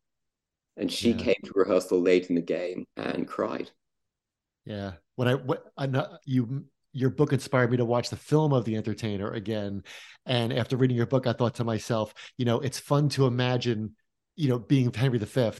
[0.76, 1.18] And she yeah.
[1.18, 3.70] came to rehearsal late in the game and cried.
[4.64, 4.92] Yeah.
[5.16, 8.64] When I, what, I not, you, your book inspired me to watch the film of
[8.64, 9.83] The Entertainer again.
[10.26, 13.96] And after reading your book, I thought to myself, you know, it's fun to imagine,
[14.37, 15.50] you know, being Henry V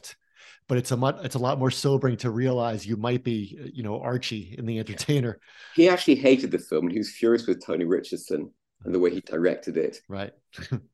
[0.67, 3.83] but it's a much it's a lot more sobering to realize you might be you
[3.83, 5.39] know Archie in the entertainer.
[5.75, 8.51] He actually hated the film and he was furious with Tony Richardson
[8.85, 9.99] and the way he directed it.
[10.07, 10.31] Right.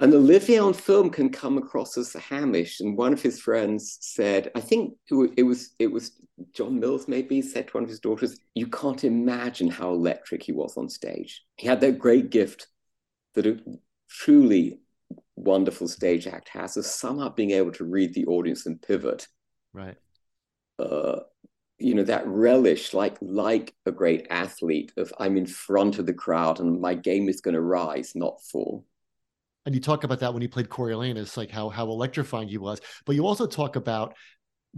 [0.00, 2.80] and Olivier on film can come across as hamish.
[2.80, 6.12] And one of his friends said, I think it was it was
[6.52, 10.52] John Mills maybe said to one of his daughters, "You can't imagine how electric he
[10.52, 11.44] was on stage.
[11.56, 12.66] He had that great gift
[13.34, 13.60] that a
[14.08, 14.80] truly
[15.36, 19.28] wonderful stage act has is somehow being able to read the audience and pivot.
[19.72, 19.96] Right.
[20.78, 21.20] Uh,
[21.78, 26.14] you know that relish, like like a great athlete, of I'm in front of the
[26.14, 28.84] crowd and my game is going to rise, not fall.
[29.66, 32.80] And you talk about that when he played Coriolanus, like how how electrifying he was.
[33.06, 34.14] But you also talk about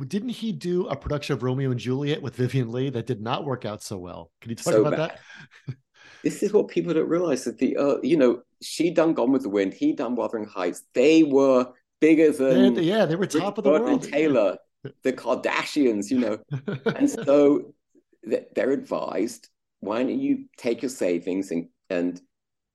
[0.06, 3.44] didn't he do a production of Romeo and Juliet with Vivien Leigh that did not
[3.44, 4.30] work out so well?
[4.40, 5.18] Can you talk so about bad.
[5.66, 5.76] that?
[6.22, 9.42] this is what people don't realize that the uh, you know she done Gone with
[9.42, 10.82] the Wind, he done Wuthering Heights.
[10.94, 14.02] They were bigger than yeah, they were top Rich of the Bird world.
[14.02, 14.58] Taylor,
[15.02, 16.38] the Kardashians, you know,
[16.96, 17.74] and so
[18.22, 19.48] they're advised.
[19.80, 22.20] Why don't you take your savings and and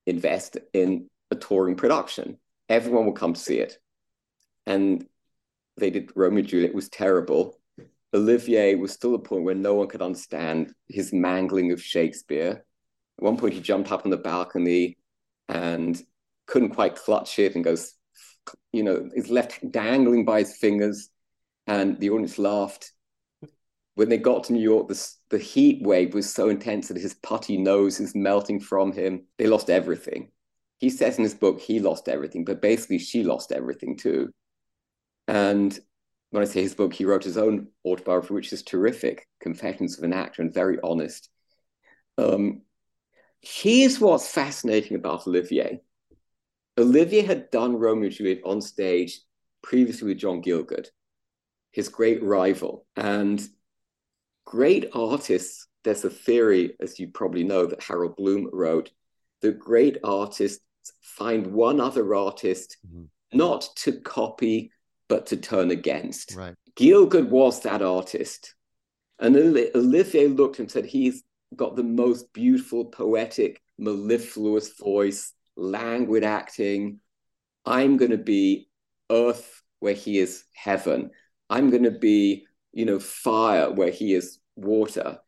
[0.08, 2.38] invest in a touring production?
[2.70, 3.78] Everyone will come to see it.
[4.66, 5.06] And
[5.78, 6.76] they did Romeo and Juliet.
[6.76, 7.60] Was terrible.
[8.14, 12.64] Olivier was still a point where no one could understand his mangling of Shakespeare
[13.22, 14.98] at one point, he jumped up on the balcony
[15.48, 16.02] and
[16.48, 17.94] couldn't quite clutch it and goes,
[18.74, 21.10] you know, his left dangling by his fingers.
[21.68, 22.92] And the audience laughed.
[23.94, 27.14] When they got to New York, the, the heat wave was so intense that his
[27.14, 29.26] putty nose is melting from him.
[29.38, 30.32] They lost everything.
[30.82, 34.32] He says in his book he lost everything, but basically she lost everything too.
[35.28, 35.80] And
[36.32, 40.04] when I say his book, he wrote his own autobiography, which is terrific, Confessions of
[40.04, 41.30] an Actor, and very honest.
[42.18, 42.64] Um,
[43.42, 45.82] here's what's fascinating about Olivier.
[46.80, 49.20] Olivier had done Romeo and Juliet on stage
[49.62, 50.88] previously with John Gielgud,
[51.72, 52.88] his great rival.
[52.96, 53.40] And
[54.46, 58.90] great artists, there's a theory, as you probably know, that Harold Bloom wrote,
[59.42, 60.64] the great artists
[61.02, 63.06] find one other artist mm-hmm.
[63.34, 64.72] not to copy,
[65.08, 66.36] but to turn against.
[66.36, 66.56] Right.
[66.78, 68.56] Gielgud was that artist.
[69.20, 71.24] And Olivier looked and said, he's
[71.56, 77.00] got the most beautiful, poetic, mellifluous voice, languid acting.
[77.66, 78.70] I'm going to be
[79.12, 81.12] earth where he is heaven.
[81.50, 85.20] I'm going to be, you know, fire where he is water.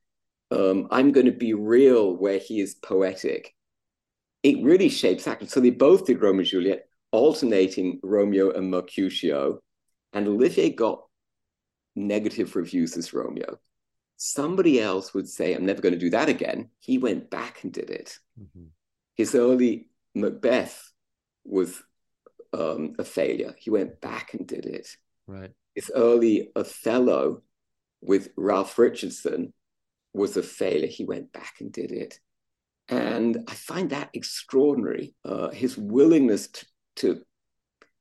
[0.49, 3.53] Um, I'm going to be real where he is poetic.
[4.43, 5.47] It really shapes acting.
[5.47, 9.59] So they both did Romeo and Juliet, alternating Romeo and Mercutio.
[10.11, 11.03] And Olivier got
[11.95, 13.57] negative reviews as Romeo.
[14.17, 16.69] Somebody else would say, I'm never going to do that again.
[16.79, 18.17] He went back and did it.
[18.39, 18.65] Mm-hmm.
[19.15, 20.91] His early Macbeth
[21.43, 21.81] was
[22.53, 23.55] um, a failure.
[23.57, 24.87] He went back and did it.
[25.27, 25.51] Right.
[25.75, 27.41] His early Othello
[28.01, 29.53] with Ralph Richardson
[30.13, 30.87] was a failure.
[30.87, 32.19] He went back and did it.
[32.89, 35.13] And I find that extraordinary.
[35.23, 36.65] Uh, his willingness to,
[36.97, 37.21] to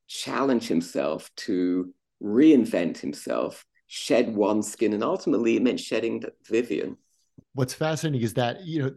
[0.09, 6.97] challenge himself, to reinvent himself, shed one skin, and ultimately it meant shedding Vivien
[7.55, 8.91] what's fascinating is that you know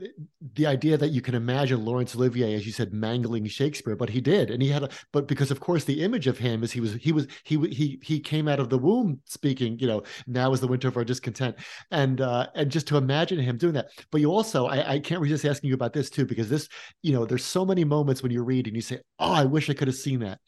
[0.53, 4.21] the idea that you can imagine Laurence Olivier, as you said, mangling Shakespeare, but he
[4.21, 4.89] did, and he had a.
[5.11, 7.99] But because of course the image of him is he was he was he he
[8.01, 9.77] he came out of the womb speaking.
[9.79, 11.57] You know, now is the winter of our discontent,
[11.91, 13.87] and uh, and just to imagine him doing that.
[14.11, 16.67] But you also, I, I can't resist asking you about this too, because this,
[17.01, 19.69] you know, there's so many moments when you read and you say, "Oh, I wish
[19.69, 20.39] I could have seen that."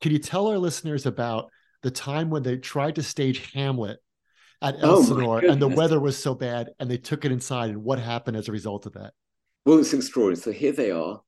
[0.00, 1.50] Can you tell our listeners about
[1.82, 3.98] the time when they tried to stage Hamlet
[4.62, 7.70] at oh Elsinore, oh and the weather was so bad, and they took it inside.
[7.70, 9.12] And what happened as a result of that?
[9.64, 10.42] Well, it's extraordinary.
[10.42, 11.20] So here they are.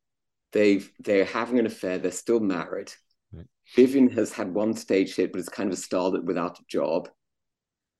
[0.52, 1.98] They've they're having an affair.
[1.98, 2.92] They're still married.
[3.32, 3.46] Right.
[3.74, 7.08] Vivien has had one stage hit, but it's kind of a starlet without a job.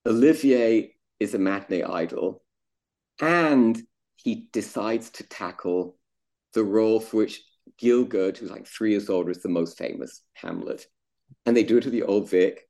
[0.07, 2.43] Olivier is a matinee idol,
[3.21, 3.81] and
[4.17, 5.97] he decides to tackle
[6.55, 7.43] the role for which
[7.81, 10.87] Gielgud, who's like three years older, is the most famous Hamlet.
[11.45, 12.67] And they do it to the Old Vic,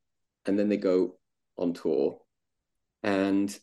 [0.47, 1.17] and then they go
[1.57, 2.19] on tour
[3.03, 3.57] and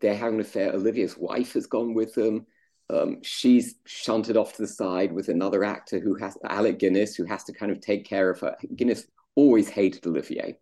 [0.00, 0.72] they're having an affair.
[0.72, 2.46] Olivier's wife has gone with them.
[2.90, 7.24] Um, she's shunted off to the side with another actor who has Alec Guinness, who
[7.24, 8.56] has to kind of take care of her.
[8.74, 10.58] Guinness always hated Olivier,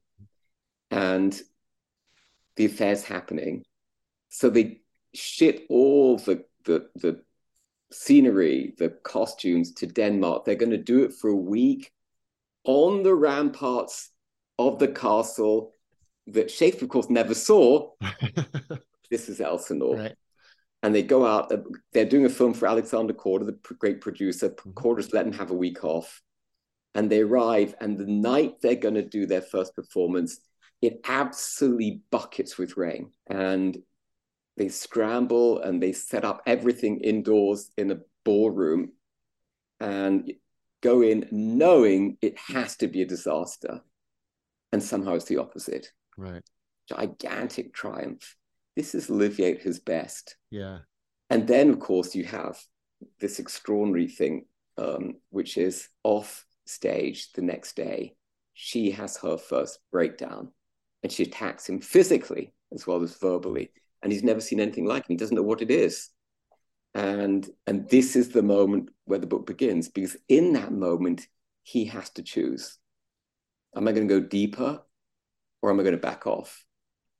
[0.91, 1.41] and
[2.57, 3.65] the affair's happening.
[4.29, 4.81] So they
[5.15, 7.23] ship all the the the
[7.93, 10.45] scenery, the costumes to Denmark.
[10.45, 11.93] They're going to do it for a week
[12.65, 14.11] on the ramparts
[14.59, 15.73] of the castle
[16.29, 17.91] that Shakespeare, of course, never saw.
[19.11, 19.97] this is Elsinore.
[19.97, 20.15] Right.
[20.83, 21.59] And they go out, uh,
[21.93, 24.51] they're doing a film for Alexander Korda, the great producer.
[24.51, 26.23] mm Korda's let them have a week off.
[26.95, 30.39] And they arrive, and the night they're going to do their first performance,
[30.81, 33.13] it absolutely buckets with rain.
[33.27, 33.77] And
[34.57, 38.93] they scramble and they set up everything indoors in a ballroom
[39.81, 40.33] and
[40.83, 43.83] go in knowing it has to be a disaster.
[44.73, 45.89] And somehow it's the opposite.
[46.17, 46.43] Right.
[46.89, 48.37] Gigantic triumph.
[48.75, 50.37] This is Olivier at his best.
[50.51, 50.79] Yeah.
[51.31, 52.59] And then, of course, you have
[53.21, 54.47] this extraordinary thing,
[54.79, 58.15] um, which is off stage the next day.
[58.55, 60.53] She has her first breakdown
[61.03, 63.71] and she attacks him physically as well as verbally.
[64.03, 65.09] And he's never seen anything like it.
[65.09, 66.11] He doesn't know what it is.
[66.95, 71.27] And, and this is the moment where the book begins, because in that moment,
[71.63, 72.79] he has to choose.
[73.77, 74.81] Am I going to go deeper
[75.67, 76.65] or am I going to back off?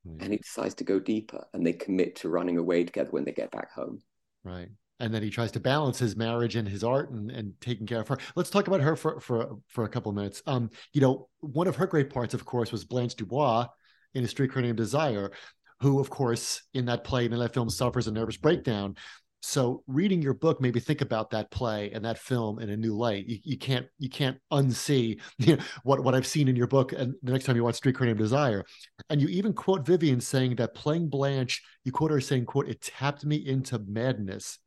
[0.07, 0.23] Mm.
[0.23, 3.33] And he decides to go deeper and they commit to running away together when they
[3.33, 4.01] get back home.
[4.45, 4.69] Right.
[5.01, 8.01] And then he tries to balance his marriage and his art and, and taking care
[8.01, 8.19] of her.
[8.37, 10.43] Let's talk about her for, for, for a couple of minutes.
[10.47, 13.67] Um, you know, one of her great parts, of course, was Blanche Dubois
[14.15, 15.33] in A Streetcar Named Desire,
[15.81, 18.95] who, of course, in that play and in that film suffers a nervous breakdown.
[19.43, 22.95] So reading your book maybe think about that play and that film in a new
[22.97, 23.27] light.
[23.27, 26.93] You, you can't you can't unsee you know, what what I've seen in your book.
[26.93, 28.65] And the next time you watch Streetcar Named Desire,
[29.11, 32.81] and you even quote Vivien saying that playing Blanche, you quote her saying, "quote It
[32.81, 34.59] tapped me into madness."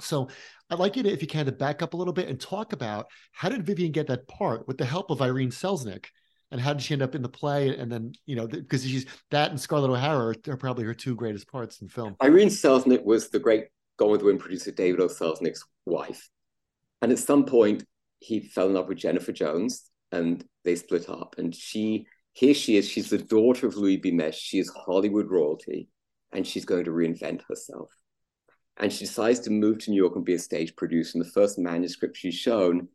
[0.00, 0.28] So
[0.70, 2.72] I'd like you to, if you can, to back up a little bit and talk
[2.72, 6.06] about how did Vivien get that part with the help of Irene Selznick,
[6.50, 7.76] and how did she end up in the play?
[7.76, 11.50] And then you know because she's that and Scarlett O'Hara are probably her two greatest
[11.50, 12.14] parts in film.
[12.22, 13.64] Irene Selznick was the great
[14.02, 15.06] Gone with the Wind producer David O.
[15.06, 16.28] Selznick's wife.
[17.02, 17.84] And at some point,
[18.18, 21.36] he fell in love with Jennifer Jones and they split up.
[21.38, 22.88] And she Here she is.
[22.88, 24.10] She's the daughter of Louis B.
[24.10, 24.32] Mayer.
[24.32, 25.88] She is Hollywood royalty,
[26.32, 27.90] and she's going to reinvent herself.
[28.78, 31.18] And she decides to move to New York and be a stage producer.
[31.18, 32.88] And the first manuscript she's shown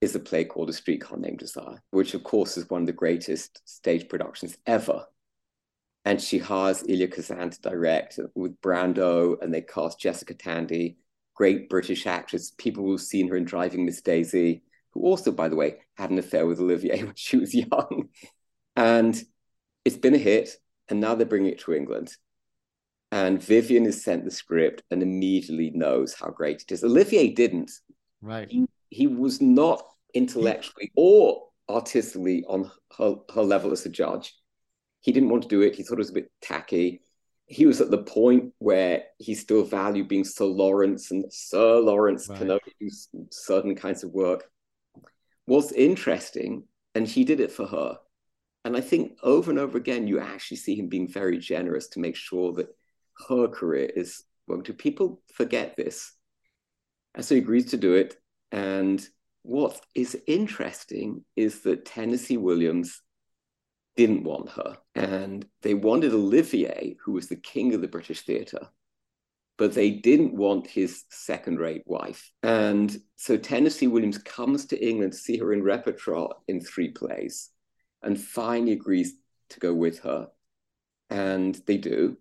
[0.00, 2.92] is a play called A Streetcar Named Desire, which, of course, is one of the
[2.92, 5.06] greatest stage productions ever.
[6.04, 10.98] And she hires Elia Kazan to direct with Brando, and they cast Jessica Tandy,
[11.34, 12.52] great British actress.
[12.58, 16.18] People who've seen her in Driving Miss Daisy, who also, by the way, had an
[16.18, 18.10] affair with Olivier when she was young.
[18.76, 19.20] And
[19.84, 20.50] it's been a hit,
[20.88, 22.14] and now they're bringing it to England.
[23.10, 26.82] And Vivien is sent the script and immediately knows how great it is.
[26.82, 27.70] Olivier didn't.
[28.20, 28.50] Right.
[28.50, 29.84] He, he was not
[30.14, 34.34] intellectually or artistically on her, her level as a judge.
[35.04, 35.76] He didn't want to do it.
[35.76, 37.02] He thought it was a bit tacky.
[37.44, 42.26] He was at the point where he still valued being Sir Laurence, and Sir Laurence
[42.26, 42.38] right.
[42.38, 42.88] can only do
[43.30, 44.44] certain kinds of work.
[45.44, 46.62] What's interesting,
[46.94, 47.98] and he did it for her.
[48.64, 52.00] And I think over and over again, you actually see him being very generous to
[52.00, 52.74] make sure that
[53.28, 54.72] her career is going to.
[54.72, 56.14] People forget this.
[57.14, 58.16] And so he agrees to do it.
[58.52, 59.06] And
[59.42, 63.02] what is interesting is that Tennessee Williams
[63.96, 64.78] didn't want her.
[64.94, 68.68] And they wanted Olivier, who was the king of the British theatre,
[69.56, 72.32] but they didn't want his second rate wife.
[72.42, 77.50] And so Tennessee Williams comes to England to see her in repertoire in three plays
[78.02, 79.14] and finally agrees
[79.50, 80.28] to go with her.
[81.08, 82.16] And they do.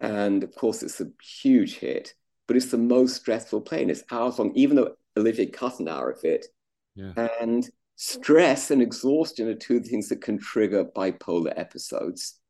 [0.00, 2.14] And of course, it's a huge hit,
[2.46, 3.82] but it's the most stressful play.
[3.82, 6.46] And it's hours long, even though Olivier cut an hour of it.
[6.94, 7.12] Yeah.
[7.40, 12.40] And stress and exhaustion are two things that can trigger bipolar episodes.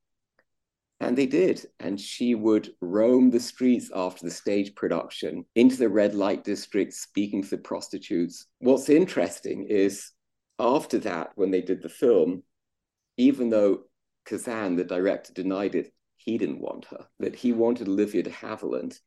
[1.00, 1.66] And they did.
[1.80, 6.94] And she would roam the streets after the stage production into the red light district,
[6.94, 8.46] speaking to the prostitutes.
[8.60, 10.12] What's interesting is
[10.58, 12.42] after that, when they did the film,
[13.16, 13.82] even though
[14.24, 18.98] Kazan, the director, denied it, he didn't want her, that he wanted Olivia de Havilland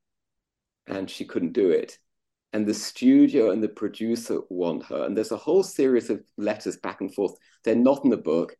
[0.86, 1.98] and she couldn't do it
[2.54, 5.06] and the studio and the producer want her.
[5.06, 7.34] And there's a whole series of letters back and forth.
[7.64, 8.56] They're not in the book,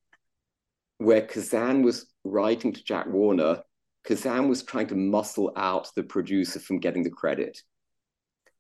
[0.98, 3.62] where Kazan was writing to Jack Warner.
[4.06, 7.62] Kazan was trying to muscle out the producer from getting the credit.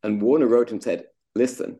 [0.04, 1.06] And Warner wrote and said,
[1.36, 1.80] Listen,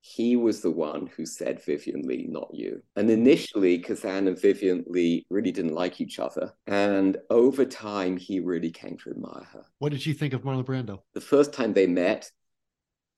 [0.00, 2.82] he was the one who said Vivien Leigh, not you.
[2.96, 6.54] And initially, Kazan and Vivien Leigh really didn't like each other.
[6.66, 9.64] And over time, he really came to admire her.
[9.78, 11.00] What did she think of Marlon Brando?
[11.12, 12.30] The first time they met,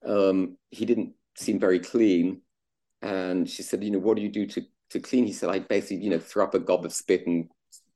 [0.05, 2.43] um, he didn't seem very clean.
[3.01, 5.27] And she said, you know, what do you do to, to clean?
[5.27, 7.49] He said, I basically, you know, throw up a gob of spit and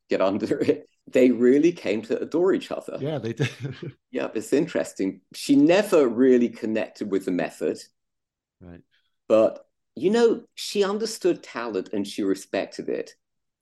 [0.08, 0.88] get under it.
[1.08, 2.98] They really came to adore each other.
[3.00, 3.50] Yeah, they did.
[4.10, 5.20] yeah, it's interesting.
[5.34, 7.78] She never really connected with the method.
[8.60, 8.80] Right.
[9.28, 13.12] But, you know, she understood talent and she respected it.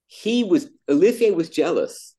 [0.06, 2.14] He was, Olivier was jealous.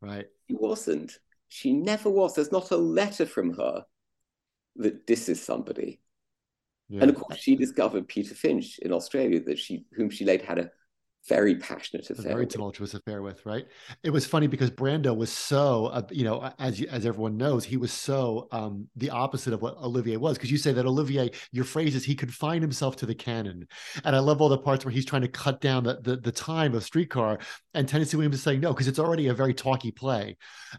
[0.00, 0.26] Right.
[0.46, 1.18] He wasn't.
[1.48, 2.34] She never was.
[2.34, 3.84] There's not a letter from her
[4.78, 6.00] that this is somebody.
[6.88, 7.02] Yeah.
[7.02, 10.58] And of course, she discovered Peter Finch in Australia, that she whom she later had
[10.58, 10.70] a
[11.28, 13.44] very passionate affair, a very tumultuous affair with.
[13.44, 13.66] Right.
[14.02, 17.76] It was funny because Brando was so, uh, you know, as as everyone knows, he
[17.76, 20.36] was so um, the opposite of what Olivier was.
[20.36, 23.66] Because you say that Olivier, your phrase is he confined himself to the canon,
[24.04, 26.32] and I love all the parts where he's trying to cut down the the, the
[26.32, 27.38] time of Streetcar,
[27.74, 30.36] and Tennessee Williams is saying no because it's already a very talky play,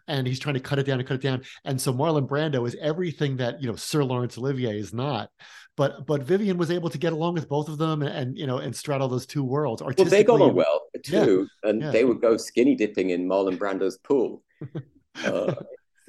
[0.07, 1.43] and he's trying to cut it down and cut it down.
[1.65, 5.29] And so Marlon Brando is everything that you know Sir Laurence Olivier is not
[5.77, 8.47] but but Vivien was able to get along with both of them and, and you
[8.47, 9.81] know and straddle those two worlds.
[9.81, 11.91] Well, they got on well too, yeah, and yeah.
[11.91, 14.43] they would go skinny dipping in Marlon Brando's pool.
[15.23, 15.53] uh,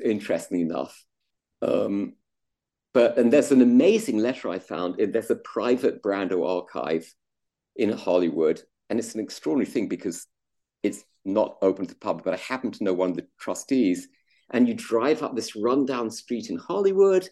[0.03, 1.05] interestingly enough,
[1.61, 2.15] um,
[2.95, 4.97] but and there's an amazing letter I found.
[4.99, 7.15] There's a private Brando archive
[7.77, 10.27] in Hollywood, and it's an extraordinary thing because
[10.83, 12.25] it's not open to the public.
[12.25, 14.09] But I happen to know one of the trustees,
[14.51, 17.29] and you drive up this rundown street in Hollywood,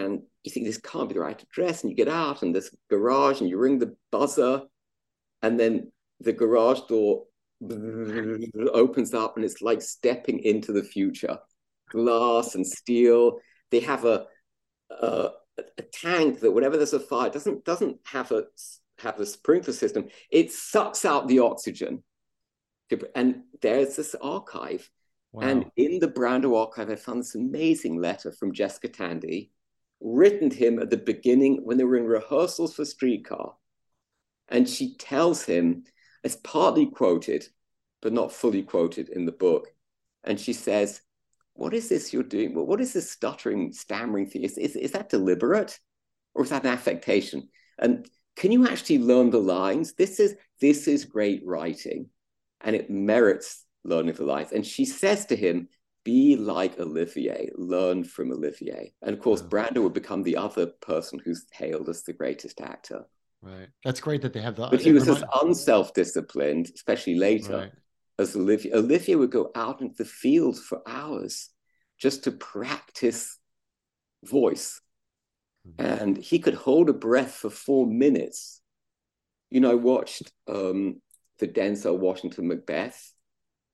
[0.00, 2.74] and you think this can't be the right address, and you get out and this
[2.88, 4.62] garage, and you ring the buzzer,
[5.42, 7.24] and then the garage door
[8.72, 11.38] opens up, and it's like stepping into the future.
[11.90, 13.38] Glass and steel.
[13.70, 14.26] They have a
[14.90, 15.30] a,
[15.78, 18.44] a tank that whenever there's a fire doesn't doesn't have a
[18.98, 20.08] have a sprinkler system.
[20.30, 22.02] It sucks out the oxygen,
[23.14, 24.90] and there's this archive.
[25.32, 25.42] Wow.
[25.42, 29.52] And in the Brando archive, I found this amazing letter from Jessica Tandy,
[30.00, 33.54] written to him at the beginning when they were in rehearsals for Streetcar.
[34.48, 35.84] And she tells him,
[36.24, 37.46] it's partly quoted,
[38.02, 39.68] but not fully quoted in the book.
[40.24, 41.00] And she says,
[41.54, 42.54] What is this you're doing?
[42.54, 44.42] What is this stuttering, stammering thing?
[44.42, 45.78] Is, is, is that deliberate
[46.34, 47.48] or is that an affectation?
[47.78, 49.94] And can you actually learn the lines?
[49.94, 52.10] This is this is great writing,
[52.60, 54.52] and it merits learning the lines.
[54.52, 55.68] And she says to him,
[56.04, 58.92] be like Olivier, learn from Olivier.
[59.02, 59.48] And of course, yeah.
[59.48, 63.04] Brando would become the other person who's hailed as the greatest actor.
[63.42, 63.68] Right.
[63.84, 64.70] That's great that they have that.
[64.70, 67.72] But he was remind- as unself disciplined, especially later, right.
[68.18, 68.74] as Olivier.
[68.74, 71.50] Olivier would go out into the field for hours
[71.98, 73.38] just to practice
[74.24, 74.80] voice.
[75.66, 76.02] Mm-hmm.
[76.02, 78.60] And he could hold a breath for four minutes.
[79.50, 81.00] You know, I watched um,
[81.38, 83.12] the Denzel Washington Macbeth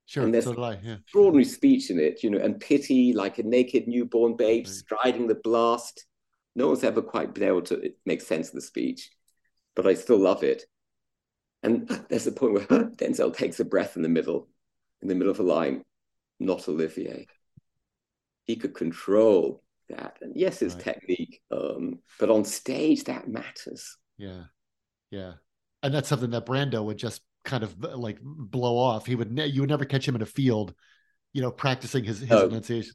[0.07, 0.95] Sure, and there's so I, yeah.
[0.95, 4.73] extraordinary speech in it, you know, and pity like a naked newborn babe right.
[4.73, 6.07] striding the blast.
[6.55, 9.11] No one's ever quite been able to make sense of the speech,
[9.75, 10.65] but I still love it.
[11.65, 14.49] And there's a point where Denzel takes a breath in the middle,
[15.03, 15.83] in the middle of a line,
[16.39, 17.27] not Olivier.
[18.45, 20.19] He could control that.
[20.21, 20.85] And yes, it's right.
[20.85, 23.97] technique, um, but on stage that matters.
[24.17, 24.45] Yeah.
[25.11, 25.33] Yeah.
[25.83, 29.07] And that's something that Brando would just kind of like blow off.
[29.07, 30.75] He would ne- you would never catch him in a field,
[31.33, 32.47] you know, practicing his his oh.
[32.47, 32.93] enunciation.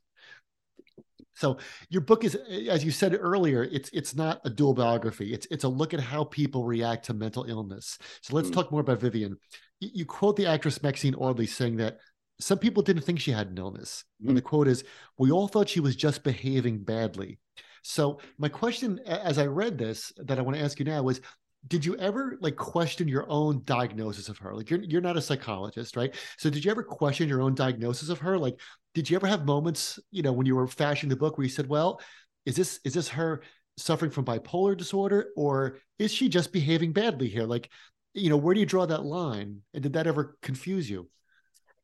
[1.34, 1.58] So
[1.90, 2.36] your book is,
[2.70, 5.34] as you said earlier, it's it's not a dual biography.
[5.34, 7.98] It's it's a look at how people react to mental illness.
[8.22, 8.54] So let's mm.
[8.54, 9.38] talk more about Vivien.
[9.80, 11.98] You, quote the actress Maxine Audley saying that
[12.40, 14.28] some people didn't think she had an illness, mm.
[14.28, 14.84] and the quote is,
[15.18, 17.40] "We all thought she was just behaving badly."
[17.82, 21.22] So my question, as I read this, that I want to ask you now is,
[21.68, 24.56] did you ever like question your own diagnosis of her?
[24.56, 26.14] Like you're you're not a psychologist right?
[26.38, 28.38] So did you ever question your own diagnosis of her?
[28.38, 28.60] Like
[28.94, 31.52] did you ever have moments you know when you were fashioning the book where you
[31.52, 32.02] said well
[32.46, 33.42] is this is this her
[33.78, 37.44] suffering from bipolar disorder or is she just behaving badly here?
[37.46, 37.70] Like
[38.14, 39.62] you know where do you draw that line?
[39.74, 41.10] And did that ever confuse you?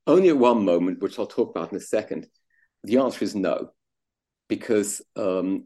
[0.08, 2.28] Only at one moment which i'll talk about in a second.
[2.84, 3.72] The answer is no
[4.48, 5.66] because um,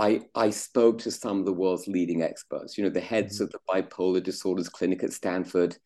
[0.00, 3.44] I, I spoke to some of the world's leading experts, you know, the heads mm-hmm.
[3.44, 5.76] of the bipolar disorders clinic at Stanford,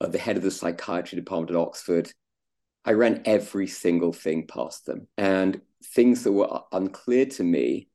[0.00, 2.12] uh, the head of the psychiatry department at Oxford.
[2.84, 5.06] I ran every single thing past them.
[5.16, 5.60] And
[5.94, 7.88] things that were unclear to me,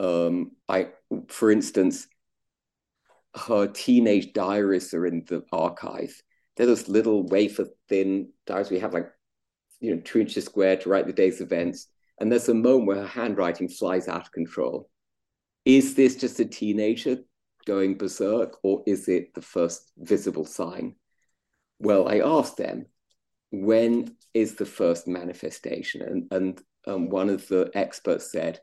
[0.00, 0.88] um, I,
[1.28, 2.08] for instance,
[3.34, 6.22] her teenage diaries are in the archive.
[6.56, 9.10] They're those little wafer thin diaries we have like,
[9.80, 11.88] you know, two inches square to write the day's events.
[12.18, 14.88] And there's a moment where her handwriting flies out of control.
[15.64, 17.18] Is this just a teenager
[17.66, 20.94] going berserk, or is it the first visible sign?
[21.78, 22.86] Well, I asked them,
[23.50, 26.02] when is the first manifestation?
[26.02, 28.60] And, and um, one of the experts said,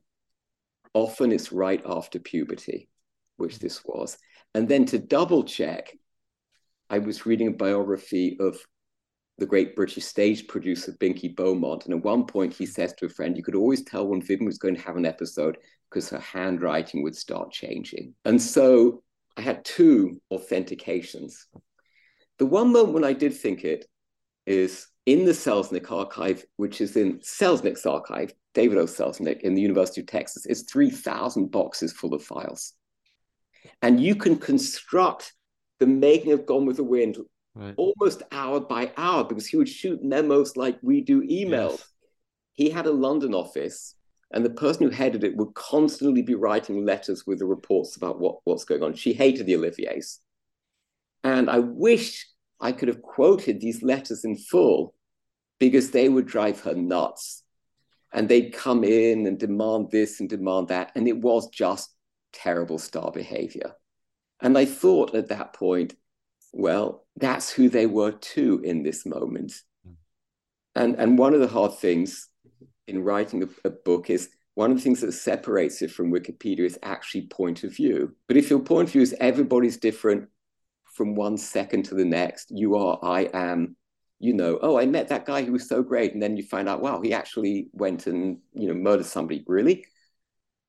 [0.94, 2.90] often it's right after puberty,
[3.38, 4.18] which this was.
[4.56, 5.96] And then to double check,
[6.90, 8.58] I was reading a biography of
[9.38, 11.86] the great British stage producer Binky Beaumont.
[11.86, 14.46] And at one point, he says to a friend, You could always tell when Vivien
[14.46, 15.58] was going to have an episode
[15.90, 18.14] because her handwriting would start changing.
[18.26, 19.04] And so
[19.38, 21.46] I had two authentications.
[22.40, 23.86] The one moment when I did think it
[24.46, 28.86] is in the Selznick archive, which is in Selznick's archive, David O.
[28.86, 32.74] Selznick in the University of Texas, is 3,000 boxes full of files.
[33.82, 35.34] And you can construct
[35.80, 37.18] the making of Gone with the Wind
[37.56, 37.74] right.
[37.78, 41.72] almost hour by hour because he would shoot memos like we do emails.
[41.72, 41.88] Yes.
[42.54, 43.96] He had a London office,
[44.32, 48.20] and the person who headed it would constantly be writing letters with the reports about
[48.20, 48.94] what, what's going on.
[48.94, 50.20] She hated the Oliviers.
[51.24, 52.28] And I wish
[52.60, 54.94] I could have quoted these letters in full
[55.60, 57.44] because they would drive her nuts.
[58.12, 60.92] And they'd come in and demand this and demand that.
[60.96, 61.90] And it was just
[62.32, 63.74] terrible star behavior.
[64.42, 65.96] And I thought at that point,
[66.54, 69.54] well, that's who they were too in this moment.
[69.86, 69.96] Mm.
[70.76, 72.30] And, and one of the hard things
[72.88, 76.60] in writing a, a, book is one of the things that separates it from Wikipedia
[76.60, 78.16] is actually point of view.
[78.28, 80.30] But if your point of view is everybody's different
[80.94, 83.76] from one second to the next, you are, I am,
[84.20, 86.14] you know, oh, I met that guy who was so great.
[86.14, 89.44] And then you find out, wow, he actually went and, you know, murdered somebody.
[89.48, 89.86] Really?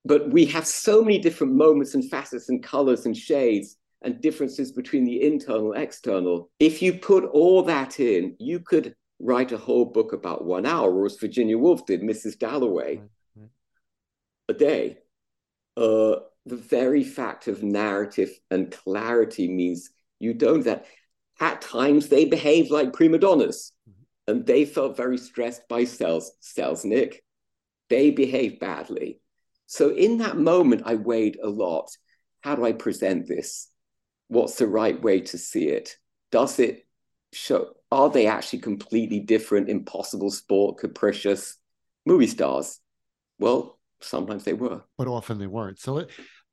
[0.06, 4.70] But we have so many different moments and facets and colors and shades and differences
[4.70, 6.50] between the internal and external.
[6.60, 10.92] If you put all that in, you could write a whole book about one hour,
[10.92, 12.38] or as Virginia Woolf did, Mrs.
[12.38, 13.48] Dalloway, right.
[14.48, 14.98] a day.
[15.76, 19.90] Uh, the very fact of narrative and clarity means
[20.20, 20.86] you don't that.
[21.40, 24.30] At times they behave like prima donnas, mm-hmm.
[24.30, 27.16] and they felt very stressed by Sels Selznick.
[27.88, 29.20] They behaved badly.
[29.66, 31.90] So in that moment, I weighed a lot.
[32.42, 33.68] How do I present this?
[34.28, 35.96] What's the right way to see it?
[36.30, 36.86] Does it
[37.32, 41.56] show, are they actually completely different, impossible sport, capricious
[42.06, 42.80] movie stars?
[43.38, 44.82] Well, sometimes they were.
[44.96, 45.78] But often they weren't.
[45.78, 46.10] So it,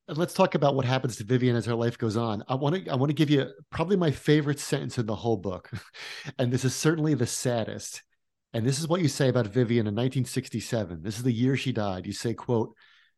[0.08, 2.44] let's talk about what happens to Vivien as her life goes on.
[2.48, 5.38] I want to I want to give you probably my favorite sentence in the whole
[5.38, 5.70] book,
[6.40, 8.04] and this is certainly the saddest.
[8.54, 11.04] And this is what you say about Vivien in 1967.
[11.04, 12.06] This is the year she died.
[12.06, 12.76] You say, "quote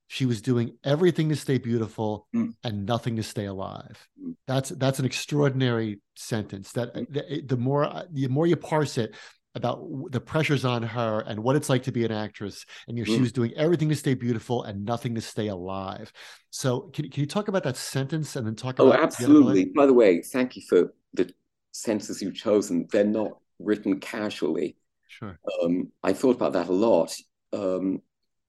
[0.08, 2.54] She was doing everything to stay beautiful mm.
[2.64, 4.36] and nothing to stay alive." Mm.
[4.48, 6.72] That's that's an extraordinary sentence.
[6.74, 7.12] That mm.
[7.12, 9.16] the, the more the more you parse it,
[9.56, 13.04] about the pressures on her and what it's like to be an actress and you
[13.04, 13.16] know, mm.
[13.16, 16.12] she was doing everything to stay beautiful and nothing to stay alive
[16.50, 19.72] so can, can you talk about that sentence and then talk oh, about absolutely the
[19.76, 21.32] by the way thank you for the
[21.72, 24.76] sentences you've chosen they're not written casually
[25.08, 27.14] sure um, i thought about that a lot
[27.54, 28.02] um,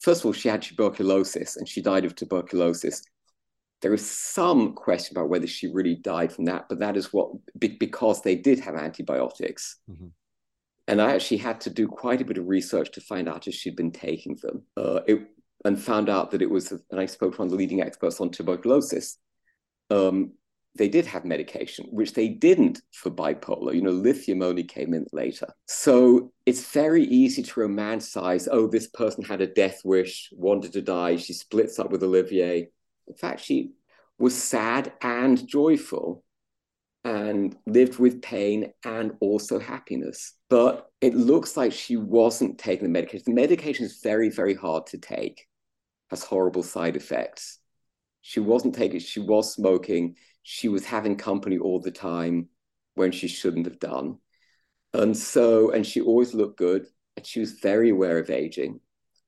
[0.05, 3.03] first of all she had tuberculosis and she died of tuberculosis
[3.83, 7.31] there is some question about whether she really died from that but that is what
[7.59, 10.09] because they did have antibiotics mm-hmm
[10.87, 13.55] and I actually had to do quite a bit of research to find out if
[13.55, 14.63] she'd been taking them.
[14.77, 15.27] Uh, it,
[15.65, 18.21] and found out that it was, and I spoke to one of the leading experts
[18.21, 19.17] on tuberculosis.
[19.91, 20.33] Um,
[20.77, 23.75] they did have medication, which they didn't for bipolar.
[23.75, 25.47] You know, lithium only came in later.
[25.67, 30.83] So it's very easy to romanticize oh, this person had a death wish, wanted to
[30.83, 32.69] die, she splits up with Olivier.
[33.07, 33.73] In fact, she
[34.19, 36.25] was sad and joyful
[37.05, 40.33] and lived with pain and also happiness.
[40.49, 43.25] But it looks like she wasn't taking the medication.
[43.27, 45.47] The medication is very, very hard to take,
[46.11, 47.59] has horrible side effects.
[48.23, 52.49] She wasn't taking she was smoking, she was having company all the time
[52.95, 54.19] when she shouldn't have done.
[54.93, 56.87] And so, and she always looked good,
[57.17, 58.81] and she was very aware of aging.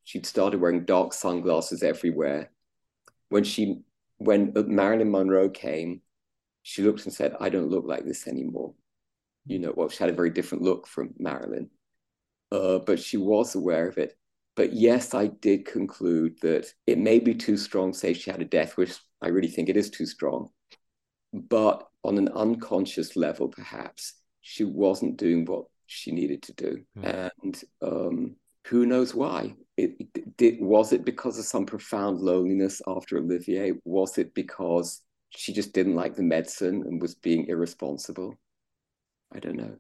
[0.04, 2.52] She'd started wearing dark sunglasses everywhere.
[3.30, 3.80] When she
[4.18, 6.02] when Marilyn Monroe came,
[6.62, 8.74] she looked and said, I don't look like this anymore.
[9.46, 11.70] You know, well, she had a very different look from Marilyn,
[12.52, 14.16] uh, but she was aware of it.
[14.54, 18.44] But yes, I did conclude that it may be too strong say she had a
[18.44, 18.96] death wish.
[19.22, 20.50] I really think it is too strong.
[21.37, 26.84] But on an unconscious level, perhaps, she wasn't doing what she needed to do.
[26.99, 27.30] Mm.
[27.43, 29.55] And um, who knows why?
[29.76, 33.72] It, it, did, was it because of some profound loneliness after Olivier?
[33.84, 38.34] Was it because she just didn't like the medicine and was being irresponsible.
[39.32, 39.76] I don't know.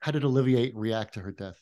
[0.00, 1.60] How did Olivier react to her death?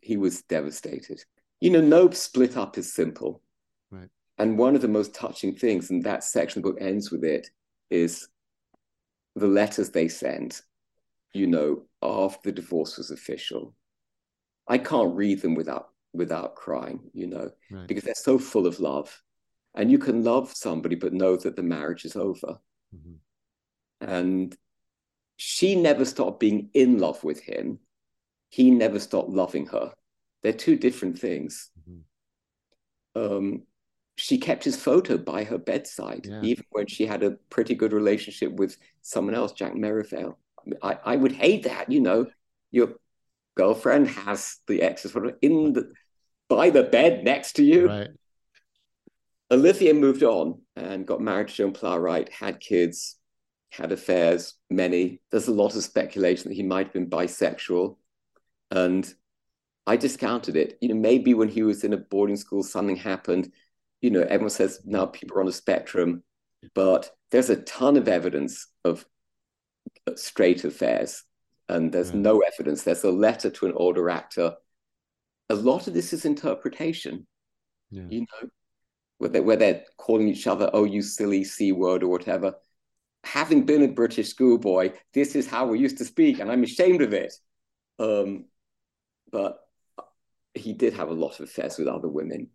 [0.00, 1.22] He was devastated.
[1.60, 3.42] You know, no split up is simple.
[3.90, 4.08] Right.
[4.38, 7.24] And one of the most touching things, and that section of the book ends with
[7.24, 7.48] it,
[7.90, 8.28] is
[9.40, 10.62] the letters they sent,
[11.32, 13.74] you know, after the divorce was official.
[14.68, 17.86] I can't read them without without crying, you know, right.
[17.86, 19.22] because they're so full of love.
[19.74, 22.58] And you can love somebody but know that the marriage is over.
[22.94, 23.14] Mm-hmm.
[24.00, 24.56] And
[25.36, 27.78] she never stopped being in love with him.
[28.48, 29.94] He never stopped loving her.
[30.42, 31.70] They're two different things.
[31.88, 33.32] Mm-hmm.
[33.32, 33.62] Um,
[34.20, 36.42] she kept his photo by her bedside, yeah.
[36.42, 40.38] even when she had a pretty good relationship with someone else, Jack Merivale.
[40.82, 42.26] I, I would hate that, you know.
[42.70, 42.94] Your
[43.56, 45.92] girlfriend has the ex's photo in the
[46.48, 47.88] by the bed next to you.
[47.88, 48.08] Right.
[49.50, 53.16] Olivier moved on and got married to Joan Plowright, had kids,
[53.70, 55.22] had affairs, many.
[55.30, 57.96] There's a lot of speculation that he might have been bisexual.
[58.70, 59.12] And
[59.86, 60.76] I discounted it.
[60.80, 63.50] You know, maybe when he was in a boarding school, something happened.
[64.00, 66.22] You know, everyone says now people are on a spectrum,
[66.74, 69.04] but there's a ton of evidence of
[70.16, 71.24] straight affairs.
[71.68, 72.82] And there's no evidence.
[72.82, 74.54] There's a letter to an older actor.
[75.48, 77.28] A lot of this is interpretation.
[77.90, 78.06] Yeah.
[78.08, 78.48] You know,
[79.18, 82.54] where, they, where they're calling each other, oh, you silly C word or whatever.
[83.22, 87.02] Having been a British schoolboy, this is how we used to speak, and I'm ashamed
[87.02, 87.32] of it.
[87.98, 88.46] Um,
[89.30, 89.58] but
[90.54, 92.48] he did have a lot of affairs with other women.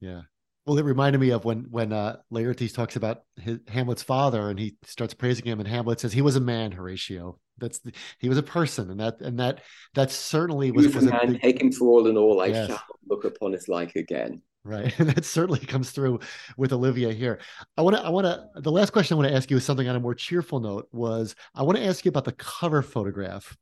[0.00, 0.22] Yeah.
[0.66, 4.58] Well, it reminded me of when when uh, Laertes talks about his, Hamlet's father, and
[4.58, 7.38] he starts praising him, and Hamlet says he was a man, Horatio.
[7.58, 9.62] That's the, he was a person, and that and that
[9.94, 11.32] that certainly was, was, a man.
[11.32, 11.42] Big...
[11.42, 12.40] Take him for all in all.
[12.40, 12.68] I yes.
[12.68, 16.20] shall look upon his like again right and that certainly comes through
[16.56, 17.38] with olivia here
[17.76, 19.64] i want to i want to the last question i want to ask you is
[19.64, 22.82] something on a more cheerful note was i want to ask you about the cover
[22.82, 23.56] photograph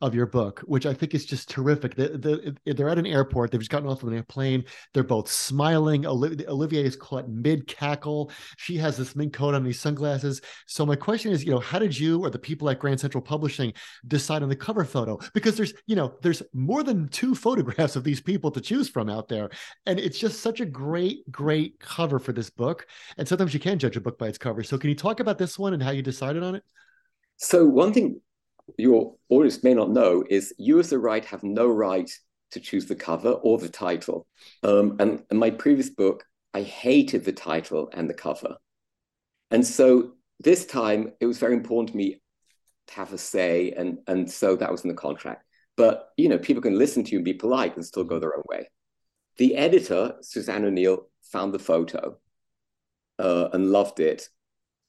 [0.00, 1.94] of your book, which I think is just terrific.
[1.94, 3.50] The, the, they're at an airport.
[3.50, 4.64] They've just gotten off of an airplane.
[4.94, 6.06] They're both smiling.
[6.06, 8.30] Olivier is caught mid cackle.
[8.56, 10.40] She has this mink coat on, these sunglasses.
[10.66, 13.22] So my question is, you know, how did you or the people at Grand Central
[13.22, 13.72] Publishing
[14.06, 15.18] decide on the cover photo?
[15.34, 19.08] Because there's, you know, there's more than two photographs of these people to choose from
[19.08, 19.50] out there,
[19.86, 22.86] and it's just such a great, great cover for this book.
[23.16, 24.62] And sometimes you can judge a book by its cover.
[24.62, 26.64] So can you talk about this one and how you decided on it?
[27.36, 28.20] So one thing
[28.76, 32.10] your audience may not know is you as the writer have no right
[32.50, 34.26] to choose the cover or the title.
[34.62, 38.56] Um, and in my previous book, I hated the title and the cover.
[39.50, 42.20] And so this time it was very important to me
[42.88, 45.44] to have a say, and and so that was in the contract.
[45.76, 48.36] But you know, people can listen to you and be polite and still go their
[48.36, 48.68] own way.
[49.36, 52.18] The editor, Suzanne O'Neill, found the photo
[53.18, 54.28] uh, and loved it.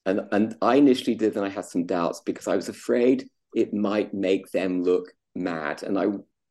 [0.06, 3.74] And, and I initially did, and I had some doubts because I was afraid it
[3.74, 5.84] might make them look mad.
[5.84, 6.08] And I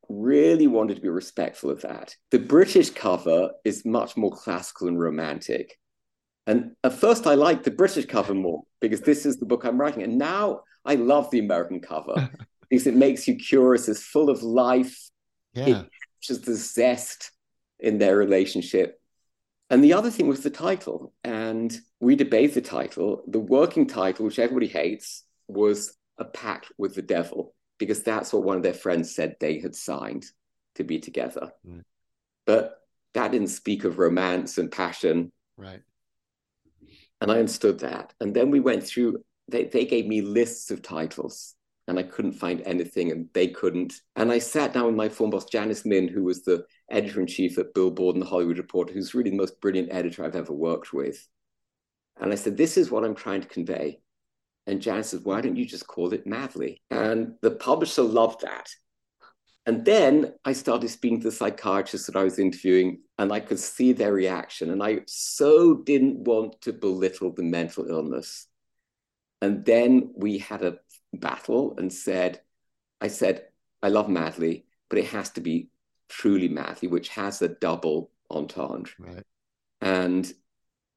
[0.09, 2.15] really wanted to be respectful of that.
[2.31, 5.77] The British cover is much more classical and romantic.
[6.47, 9.79] And at first, I liked the British cover more because this is the book I'm
[9.79, 10.03] writing.
[10.03, 12.29] And now I love the American cover
[12.69, 13.87] because it makes you curious.
[13.87, 14.97] It's full of life.
[15.53, 15.65] Yeah.
[15.67, 15.89] It
[16.23, 17.31] captures the zest
[17.79, 18.99] in their relationship.
[19.69, 21.13] And the other thing was the title.
[21.23, 23.23] And we debate the title.
[23.27, 28.43] The working title, which everybody hates, was A Pact with the Devil, because that's what
[28.43, 30.25] one of their friends said they had signed
[30.75, 31.51] to be together.
[31.67, 31.83] Mm.
[32.45, 32.79] But
[33.13, 35.31] that didn't speak of romance and passion.
[35.57, 35.81] Right.
[37.21, 38.13] And I understood that.
[38.19, 41.55] And then we went through, they, they gave me lists of titles
[41.89, 43.93] and I couldn't find anything and they couldn't.
[44.15, 47.27] And I sat down with my former boss, Janice Min, who was the editor in
[47.27, 50.53] chief at Billboard and the Hollywood Reporter, who's really the most brilliant editor I've ever
[50.53, 51.27] worked with.
[52.21, 54.01] And I said, This is what I'm trying to convey.
[54.69, 56.83] And Jan said, Why don't you just call it Madly?
[56.91, 58.69] And the publisher loved that.
[59.65, 63.59] And then I started speaking to the psychiatrists that I was interviewing, and I could
[63.59, 64.69] see their reaction.
[64.69, 68.47] And I so didn't want to belittle the mental illness.
[69.41, 70.79] And then we had a
[71.13, 72.41] battle and said,
[73.01, 73.45] I said,
[73.81, 75.69] I love Madly, but it has to be
[76.09, 78.91] truly Madly, which has a double entendre.
[78.99, 79.23] Right.
[79.81, 80.31] And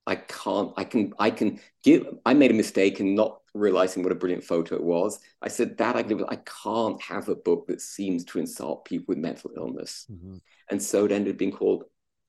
[0.07, 4.13] I can't, I can, I can give, I made a mistake in not realizing what
[4.13, 5.19] a brilliant photo it was.
[5.41, 9.19] I said that I, I can't have a book that seems to insult people with
[9.19, 10.07] mental illness.
[10.11, 10.37] Mm-hmm.
[10.71, 11.85] And so it ended up being called,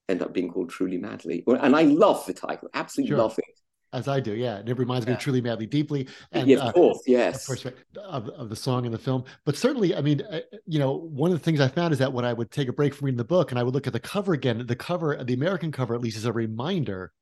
[0.09, 1.43] ended up being called Truly Madly.
[1.47, 3.17] And I love the title, absolutely Sure.
[3.17, 3.45] love it.
[3.93, 4.57] As I do, yeah.
[4.57, 6.07] And it reminds me of Truly Madly Deeply.
[6.31, 7.45] And yeah, of uh, course, of yes.
[7.45, 7.63] course,
[8.03, 9.23] of, of the song in the film.
[9.45, 12.11] But certainly, I mean, uh, you know, one of the things I found is that
[12.11, 13.93] when I would take a break from reading the book and I would look at
[13.93, 17.13] the cover again, the cover, the American cover at least, is a reminder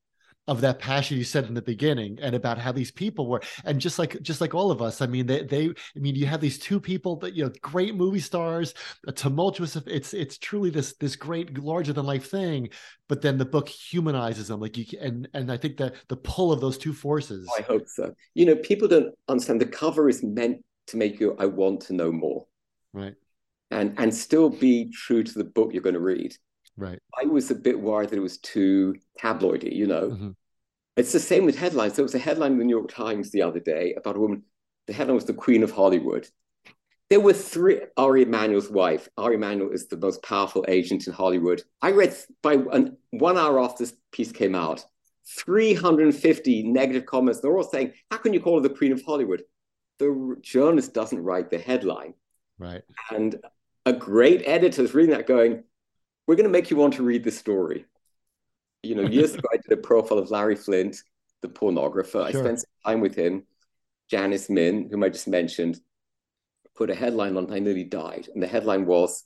[0.48, 3.42] of that passion you said in the beginning and about how these people were.
[3.64, 6.26] And just like just like all of us i mean they they i mean you
[6.26, 8.74] have these two people that you know great movie stars
[9.08, 12.70] a tumultuous it's it's truly this this great larger than life thing
[13.08, 14.60] but then the book humanizes them.
[14.60, 17.50] Like you and and i think that the pull of those two forces.
[17.58, 18.14] I hope so.
[18.34, 21.94] You know, people don't understand the cover is meant to make you, I want to
[21.94, 22.46] know more.
[22.94, 23.16] Right.
[23.72, 26.36] And, and still be true to the book you're going to read.
[26.82, 30.10] Right I was a bit worried that it was too tabloidy, you know.
[30.10, 30.36] Mhm.
[30.98, 31.96] It's the same with headlines.
[31.96, 34.44] There was a headline in the New York Times the other day about a woman.
[34.88, 36.28] The headline was the Queen of Hollywood.
[37.10, 37.82] There were three.
[37.98, 39.08] Ari Emanuel's wife.
[39.18, 41.62] Ari Emanuel is the most powerful agent in Hollywood.
[41.82, 44.86] I read by an, one hour after this piece came out,
[45.28, 47.40] 350 negative comments.
[47.40, 49.44] They're all saying, "How can you call her the Queen of Hollywood?"
[50.00, 52.16] The journalist doesn't write the headline,
[52.58, 53.40] right and
[53.86, 55.64] a great editor is reading that, going,
[56.32, 57.86] "We're going to make you want to read the story."
[58.84, 60.98] you know, years ago, I did a profile of Larry Flynt,
[61.42, 62.24] the pornographer.
[62.24, 63.44] I spent some time with him.
[64.10, 65.80] Janice Min, whom I just mentioned,
[66.76, 67.52] put a headline on.
[67.52, 69.24] I nearly died, and the headline was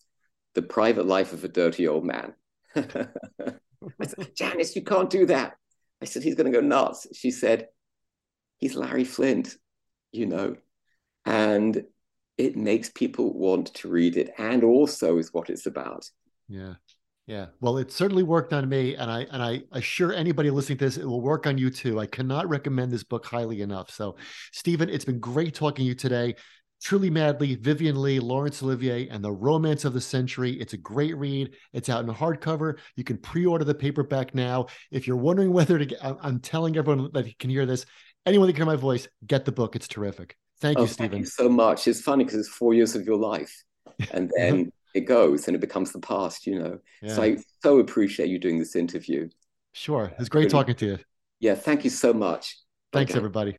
[0.54, 2.34] "The Private Life of a Dirty Old Man."
[2.76, 5.54] I said, Janice, you can't do that.
[6.02, 7.08] I said he's going to go nuts.
[7.14, 7.68] She said,
[8.58, 9.58] "He's Larry Flynt,"
[10.12, 10.56] you know,
[11.26, 11.84] and
[12.38, 16.10] it makes people want to read it, and also is what it's about.
[16.48, 16.76] Yeah.
[17.28, 17.48] Yeah.
[17.60, 18.96] Well, it certainly worked on me.
[18.96, 22.00] And I and I assure anybody listening to this, it will work on you too.
[22.00, 23.90] I cannot recommend this book highly enough.
[23.90, 24.18] So,
[24.52, 26.36] Stephen, it's been great talking to you today.
[26.84, 30.52] Truly Madly, Vivien Leigh, Laurence Olivier, and the Romance of the Century.
[30.52, 31.56] It's a great read.
[31.74, 32.78] It's out in hardcover.
[32.96, 34.68] You can pre-order the paperback now.
[34.92, 37.86] If you're wondering whether to get, I'm- I'm telling everyone that can hear this,
[38.26, 39.76] anyone that can hear my voice, get the book.
[39.76, 40.38] It's terrific.
[40.60, 41.20] Thank oh, you, thank Stephen.
[41.20, 41.88] you so much.
[41.88, 43.64] It's funny because it's four years of your life,
[44.12, 46.48] and then it goes and it becomes the past.
[46.48, 46.80] You know.
[47.08, 49.30] So I so appreciate you doing this interview.
[49.74, 50.14] Sure.
[50.18, 50.98] It's great Really- talking to you.
[51.40, 52.58] Yeah, thank you so much.
[52.94, 53.18] Thanks, Okay.
[53.20, 53.58] everybody.